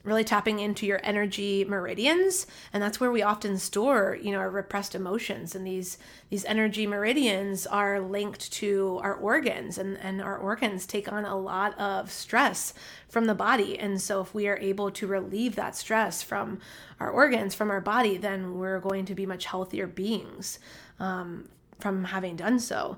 really 0.05 0.23
tapping 0.23 0.59
into 0.59 0.85
your 0.85 0.99
energy 1.03 1.65
meridians 1.65 2.45
and 2.71 2.81
that's 2.81 2.99
where 2.99 3.11
we 3.11 3.23
often 3.23 3.57
store 3.57 4.17
you 4.21 4.31
know 4.31 4.37
our 4.37 4.49
repressed 4.49 4.93
emotions 4.93 5.55
and 5.55 5.65
these 5.65 5.97
these 6.29 6.45
energy 6.45 6.85
meridians 6.85 7.65
are 7.65 7.99
linked 7.99 8.51
to 8.51 8.99
our 9.01 9.15
organs 9.15 9.77
and 9.77 9.97
and 9.97 10.21
our 10.21 10.37
organs 10.37 10.85
take 10.85 11.11
on 11.11 11.25
a 11.25 11.37
lot 11.37 11.77
of 11.79 12.11
stress 12.11 12.73
from 13.09 13.25
the 13.25 13.33
body 13.33 13.77
and 13.79 13.99
so 13.99 14.21
if 14.21 14.33
we 14.33 14.47
are 14.47 14.57
able 14.57 14.91
to 14.91 15.07
relieve 15.07 15.55
that 15.55 15.75
stress 15.75 16.21
from 16.21 16.59
our 16.99 17.09
organs 17.09 17.55
from 17.55 17.71
our 17.71 17.81
body 17.81 18.15
then 18.15 18.59
we're 18.59 18.79
going 18.79 19.05
to 19.05 19.15
be 19.15 19.25
much 19.25 19.45
healthier 19.45 19.87
beings 19.87 20.59
um, 20.99 21.49
from 21.79 22.05
having 22.05 22.35
done 22.35 22.59
so 22.59 22.95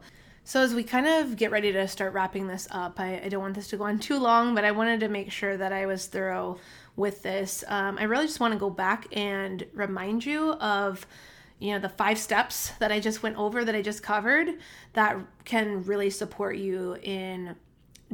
so, 0.48 0.62
as 0.62 0.74
we 0.74 0.86
kind 0.86 1.06
of 1.06 1.36
get 1.36 1.52
ready 1.52 1.74
to 1.74 1.90
start 1.90 2.14
wrapping 2.14 2.48
this 2.48 2.70
up, 2.72 3.02
I, 3.02 3.20
I, 3.26 3.28
don't 3.28 3.42
want 3.42 3.56
this 3.56 3.68
to 3.68 3.76
go 3.76 3.84
on 3.84 4.00
too 4.00 4.18
long, 4.18 4.56
but 4.56 4.64
I 4.64 4.72
wanted 4.72 5.02
to 5.02 5.10
make 5.10 5.30
sure 5.30 5.58
that 5.58 5.74
I 5.74 5.86
was 5.86 6.06
thorough 6.06 6.58
with 6.96 7.22
this. 7.22 7.66
Um, 7.68 7.98
I 7.98 8.04
really 8.04 8.28
just 8.28 8.40
want 8.40 8.54
to 8.54 8.58
go 8.58 8.70
back 8.70 9.08
and 9.12 9.66
remind 9.74 10.26
you 10.26 10.54
of 10.54 11.06
you 11.60 11.74
know 11.74 11.80
the 11.80 11.90
five 11.90 12.18
steps 12.18 12.70
that 12.80 12.94
I 12.94 13.02
just 13.02 13.24
went 13.24 13.36
over 13.36 13.66
that 13.66 13.76
I 13.76 13.82
just 13.82 14.02
covered 14.02 14.48
that 14.94 15.18
can 15.44 15.84
really 15.84 16.10
support 16.10 16.56
you 16.56 16.96
in 17.04 17.54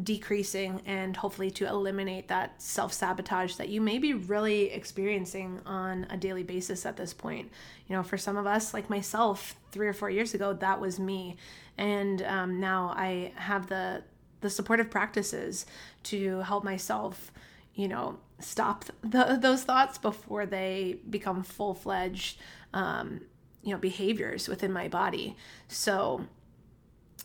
decreasing 0.01 0.81
and 0.85 1.15
hopefully 1.15 1.51
to 1.51 1.67
eliminate 1.67 2.27
that 2.27 2.59
self 2.61 2.91
sabotage 2.91 3.55
that 3.55 3.69
you 3.69 3.79
may 3.79 3.99
be 3.99 4.13
really 4.13 4.71
experiencing 4.71 5.59
on 5.65 6.07
a 6.09 6.17
daily 6.17 6.43
basis 6.43 6.85
at 6.85 6.97
this 6.97 7.13
point. 7.13 7.51
You 7.87 7.95
know, 7.95 8.03
for 8.03 8.17
some 8.17 8.37
of 8.37 8.47
us, 8.47 8.73
like 8.73 8.89
myself, 8.89 9.55
three 9.71 9.87
or 9.87 9.93
four 9.93 10.09
years 10.09 10.33
ago, 10.33 10.53
that 10.53 10.79
was 10.81 10.99
me, 10.99 11.37
and 11.77 12.21
um, 12.23 12.59
now 12.59 12.93
I 12.95 13.33
have 13.35 13.67
the 13.67 14.03
the 14.41 14.49
supportive 14.49 14.89
practices 14.89 15.65
to 16.03 16.39
help 16.39 16.63
myself. 16.63 17.31
You 17.75 17.87
know, 17.87 18.19
stop 18.39 18.85
the, 19.03 19.37
those 19.41 19.63
thoughts 19.63 19.97
before 19.97 20.45
they 20.45 20.97
become 21.09 21.43
full 21.43 21.73
fledged, 21.73 22.39
um, 22.73 23.21
you 23.63 23.71
know, 23.71 23.77
behaviors 23.77 24.47
within 24.47 24.71
my 24.71 24.87
body. 24.87 25.35
So, 25.67 26.25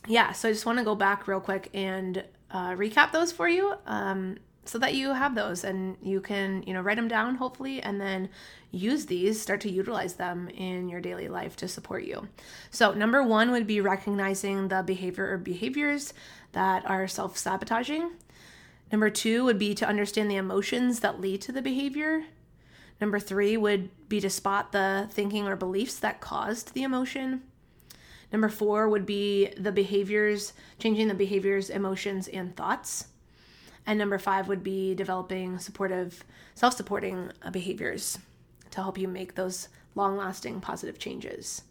yeah, 0.07 0.31
so 0.31 0.49
I 0.49 0.51
just 0.51 0.65
want 0.65 0.77
to 0.79 0.85
go 0.85 0.95
back 0.95 1.27
real 1.27 1.41
quick 1.41 1.69
and 1.73 2.23
uh, 2.51 2.71
recap 2.71 3.11
those 3.11 3.31
for 3.31 3.47
you 3.47 3.75
um, 3.85 4.37
so 4.65 4.77
that 4.77 4.93
you 4.93 5.13
have 5.13 5.35
those 5.35 5.63
and 5.63 5.97
you 6.01 6.21
can 6.21 6.63
you 6.63 6.73
know 6.73 6.81
write 6.81 6.97
them 6.97 7.07
down 7.07 7.35
hopefully 7.35 7.81
and 7.81 7.99
then 7.99 8.29
use 8.71 9.07
these 9.07 9.41
start 9.41 9.61
to 9.61 9.71
utilize 9.71 10.13
them 10.13 10.47
in 10.49 10.89
your 10.89 11.01
daily 11.01 11.27
life 11.27 11.55
to 11.55 11.67
support 11.67 12.03
you. 12.03 12.27
So 12.69 12.93
number 12.93 13.23
one 13.23 13.51
would 13.51 13.65
be 13.65 13.81
recognizing 13.81 14.67
the 14.67 14.83
behavior 14.83 15.31
or 15.31 15.37
behaviors 15.37 16.13
that 16.51 16.87
are 16.87 17.07
self-sabotaging. 17.07 18.11
Number 18.91 19.09
two 19.09 19.43
would 19.45 19.59
be 19.59 19.73
to 19.75 19.87
understand 19.87 20.29
the 20.29 20.35
emotions 20.35 20.99
that 20.99 21.19
lead 21.19 21.41
to 21.41 21.51
the 21.51 21.61
behavior. 21.61 22.25
Number 23.01 23.19
three 23.19 23.55
would 23.55 23.89
be 24.09 24.19
to 24.19 24.29
spot 24.29 24.71
the 24.71 25.07
thinking 25.11 25.47
or 25.47 25.55
beliefs 25.55 25.97
that 25.99 26.21
caused 26.21 26.73
the 26.73 26.83
emotion 26.83 27.43
Number 28.31 28.49
four 28.49 28.89
would 28.89 29.05
be 29.05 29.53
the 29.57 29.71
behaviors, 29.71 30.53
changing 30.77 31.07
the 31.07 31.13
behaviors, 31.13 31.69
emotions, 31.69 32.27
and 32.27 32.55
thoughts. 32.55 33.07
And 33.85 33.97
number 33.97 34.19
five 34.19 34.47
would 34.47 34.63
be 34.63 34.93
developing 34.93 35.57
supportive, 35.57 36.23
self 36.53 36.75
supporting 36.75 37.31
uh, 37.41 37.49
behaviors 37.49 38.19
to 38.71 38.83
help 38.83 38.97
you 38.97 39.07
make 39.07 39.35
those 39.35 39.69
long 39.95 40.15
lasting 40.15 40.61
positive 40.61 40.99
changes. 40.99 41.63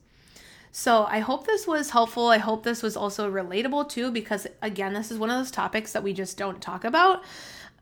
So 0.73 1.07
I 1.09 1.21
hope 1.21 1.47
this 1.47 1.67
was 1.67 1.91
helpful. 1.91 2.29
I 2.29 2.39
hope 2.39 2.63
this 2.63 2.83
was 2.83 2.97
also 2.97 3.31
relatable 3.31 3.89
too, 3.89 4.11
because 4.11 4.47
again, 4.63 4.93
this 4.93 5.11
is 5.11 5.19
one 5.19 5.31
of 5.31 5.39
those 5.39 5.51
topics 5.51 5.93
that 5.93 6.03
we 6.03 6.13
just 6.13 6.37
don't 6.37 6.61
talk 6.61 6.85
about. 6.85 7.25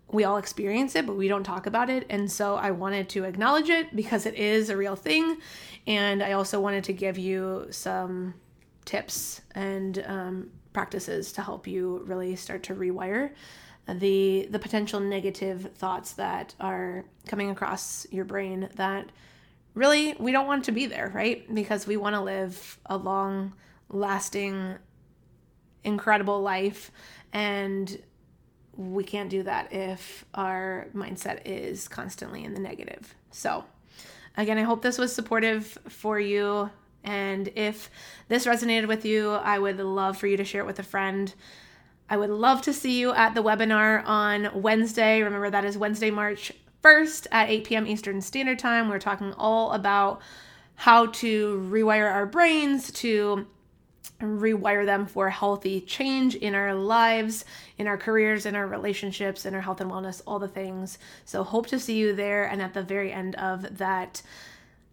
We 0.09 0.23
all 0.23 0.37
experience 0.37 0.95
it, 0.95 1.05
but 1.05 1.17
we 1.17 1.27
don't 1.27 1.43
talk 1.43 1.67
about 1.67 1.91
it. 1.91 2.07
And 2.11 2.31
so 2.31 2.55
I 2.55 2.71
wanted 2.71 3.09
to 3.11 3.25
acknowledge 3.25 3.71
it 3.71 3.97
because 3.97 4.25
it 4.25 4.35
is 4.35 4.71
a 4.71 4.77
real 4.77 4.95
thing. 4.95 5.39
And 5.87 6.23
I 6.23 6.33
also 6.33 6.61
wanted 6.61 6.85
to 6.85 6.93
give 6.93 7.19
you 7.19 7.67
some 7.71 8.35
tips 8.87 9.43
and 9.55 10.03
um, 10.07 10.51
practices 10.73 11.33
to 11.33 11.43
help 11.43 11.67
you 11.67 12.03
really 12.07 12.35
start 12.37 12.63
to 12.63 12.75
rewire 12.75 13.33
the 13.89 14.49
the 14.51 14.59
potential 14.59 14.99
negative 14.99 15.71
thoughts 15.77 16.15
that 16.15 16.55
are 16.59 17.05
coming 17.29 17.51
across 17.51 18.07
your 18.11 18.25
brain 18.25 18.69
that 18.75 19.11
really 19.75 20.17
we 20.19 20.33
don't 20.33 20.47
want 20.47 20.65
to 20.65 20.73
be 20.73 20.87
there 20.87 21.13
right 21.15 21.55
because 21.55 21.87
we 21.87 21.97
want 21.97 22.17
to 22.17 22.21
live 22.21 22.79
a 22.87 22.97
long 22.97 23.53
lasting, 23.89 24.77
incredible 25.85 26.41
life. 26.43 26.91
And 27.33 28.03
we 28.77 29.05
can't 29.05 29.31
do 29.31 29.43
that 29.45 29.73
if 29.73 30.25
our 30.35 30.89
mindset 30.95 31.43
is 31.45 31.89
constantly 31.89 32.45
in 32.45 32.55
the 32.55 32.61
negative. 32.61 33.15
So, 33.31 33.65
again, 34.37 34.59
I 34.59 34.63
hope 34.63 34.83
this 34.83 34.99
was 34.99 35.15
supportive 35.15 35.79
for 35.89 36.21
you. 36.21 36.71
And 37.07 37.49
if 37.55 37.89
this 38.29 38.47
resonated 38.47 38.89
with 38.89 39.05
you, 39.05 39.31
I 39.31 39.59
would 39.59 39.79
love 39.79 40.19
for 40.19 40.27
you 40.27 40.37
to 40.37 40.45
share 40.45 40.61
it 40.63 40.67
with 40.67 40.81
a 40.81 40.85
friend. 40.85 41.33
I 42.11 42.17
would 42.17 42.31
love 42.31 42.63
to 42.63 42.73
see 42.73 43.01
you 43.01 43.13
at 43.13 43.35
the 43.35 43.43
webinar 43.43 44.05
on 44.05 44.51
Wednesday. 44.61 45.23
Remember, 45.23 45.49
that 45.49 45.65
is 45.65 45.79
Wednesday, 45.79 46.11
March 46.11 46.53
1st 46.83 47.29
at 47.33 47.49
8 47.49 47.65
p.m. 47.65 47.87
Eastern 47.87 48.21
Standard 48.21 48.59
Time. 48.59 48.89
We're 48.89 48.99
talking 48.99 49.33
all 49.35 49.73
about 49.73 50.21
how 50.75 51.07
to 51.07 51.69
rewire 51.71 52.13
our 52.13 52.27
brains 52.27 52.93
to 52.93 53.47
rewire 54.21 54.87
them 54.87 55.07
for 55.07 55.29
healthy 55.31 55.81
change 55.81 56.35
in 56.37 56.55
our 56.55 56.75
lives, 56.75 57.45
in 57.79 57.87
our 57.87 57.99
careers, 57.99 58.47
in 58.47 58.55
our 58.55 58.67
relationships, 58.67 59.45
in 59.45 59.55
our 59.55 59.61
health 59.61 59.81
and 59.81 59.91
wellness, 59.91 60.23
all 60.27 60.39
the 60.39 60.49
things. 60.49 60.99
So, 61.25 61.45
hope 61.45 61.67
to 61.69 61.79
see 61.79 61.97
you 61.97 62.15
there. 62.15 62.45
And 62.45 62.63
at 62.63 62.75
the 62.75 62.83
very 62.83 63.13
end 63.13 63.35
of 63.37 63.79
that 63.79 64.23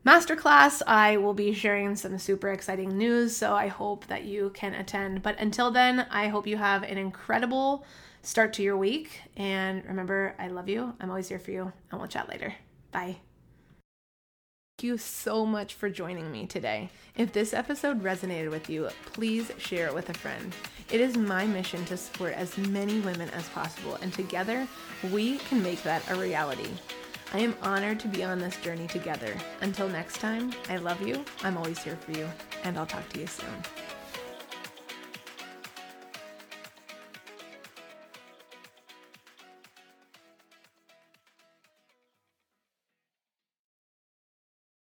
masterclass, 0.05 0.81
I 0.85 1.17
will 1.17 1.33
be 1.33 1.53
sharing 1.53 1.95
some 1.95 2.17
super 2.17 2.49
exciting 2.49 2.97
news. 2.97 3.35
So, 3.35 3.55
I 3.55 3.67
hope 3.67 4.07
that 4.07 4.25
you 4.25 4.51
can 4.53 4.73
attend. 4.73 5.23
But 5.23 5.39
until 5.39 5.71
then, 5.71 6.05
I 6.09 6.27
hope 6.27 6.47
you 6.47 6.57
have 6.57 6.83
an 6.83 6.97
incredible 6.97 7.85
start 8.21 8.53
to 8.53 8.63
your 8.63 8.77
week. 8.77 9.21
And 9.37 9.85
remember, 9.85 10.35
I 10.39 10.47
love 10.47 10.69
you. 10.69 10.93
I'm 10.99 11.09
always 11.09 11.29
here 11.29 11.39
for 11.39 11.51
you. 11.51 11.71
And 11.91 11.99
we'll 11.99 12.09
chat 12.09 12.29
later. 12.29 12.55
Bye. 12.91 13.17
Thank 14.79 14.89
you 14.89 14.97
so 14.97 15.45
much 15.45 15.75
for 15.75 15.89
joining 15.89 16.31
me 16.31 16.47
today. 16.47 16.89
If 17.15 17.31
this 17.31 17.53
episode 17.53 18.03
resonated 18.03 18.49
with 18.49 18.69
you, 18.69 18.89
please 19.05 19.51
share 19.57 19.87
it 19.87 19.93
with 19.93 20.09
a 20.09 20.13
friend. 20.15 20.53
It 20.91 20.99
is 20.99 21.15
my 21.15 21.45
mission 21.45 21.85
to 21.85 21.95
support 21.95 22.33
as 22.33 22.57
many 22.57 22.99
women 22.99 23.29
as 23.29 23.47
possible, 23.49 23.95
and 24.01 24.11
together 24.11 24.67
we 25.11 25.37
can 25.37 25.61
make 25.61 25.83
that 25.83 26.03
a 26.09 26.15
reality. 26.15 26.69
I 27.35 27.39
am 27.39 27.55
honored 27.63 27.99
to 28.01 28.07
be 28.07 28.23
on 28.23 28.37
this 28.37 28.55
journey 28.57 28.87
together. 28.87 29.33
Until 29.61 29.89
next 29.89 30.19
time, 30.19 30.53
I 30.69 30.77
love 30.77 31.01
you, 31.01 31.25
I'm 31.41 31.57
always 31.57 31.81
here 31.81 31.95
for 31.95 32.11
you, 32.11 32.29
and 32.63 32.77
I'll 32.77 32.85
talk 32.85 33.09
to 33.09 33.19
you 33.19 33.25
soon. 33.25 33.47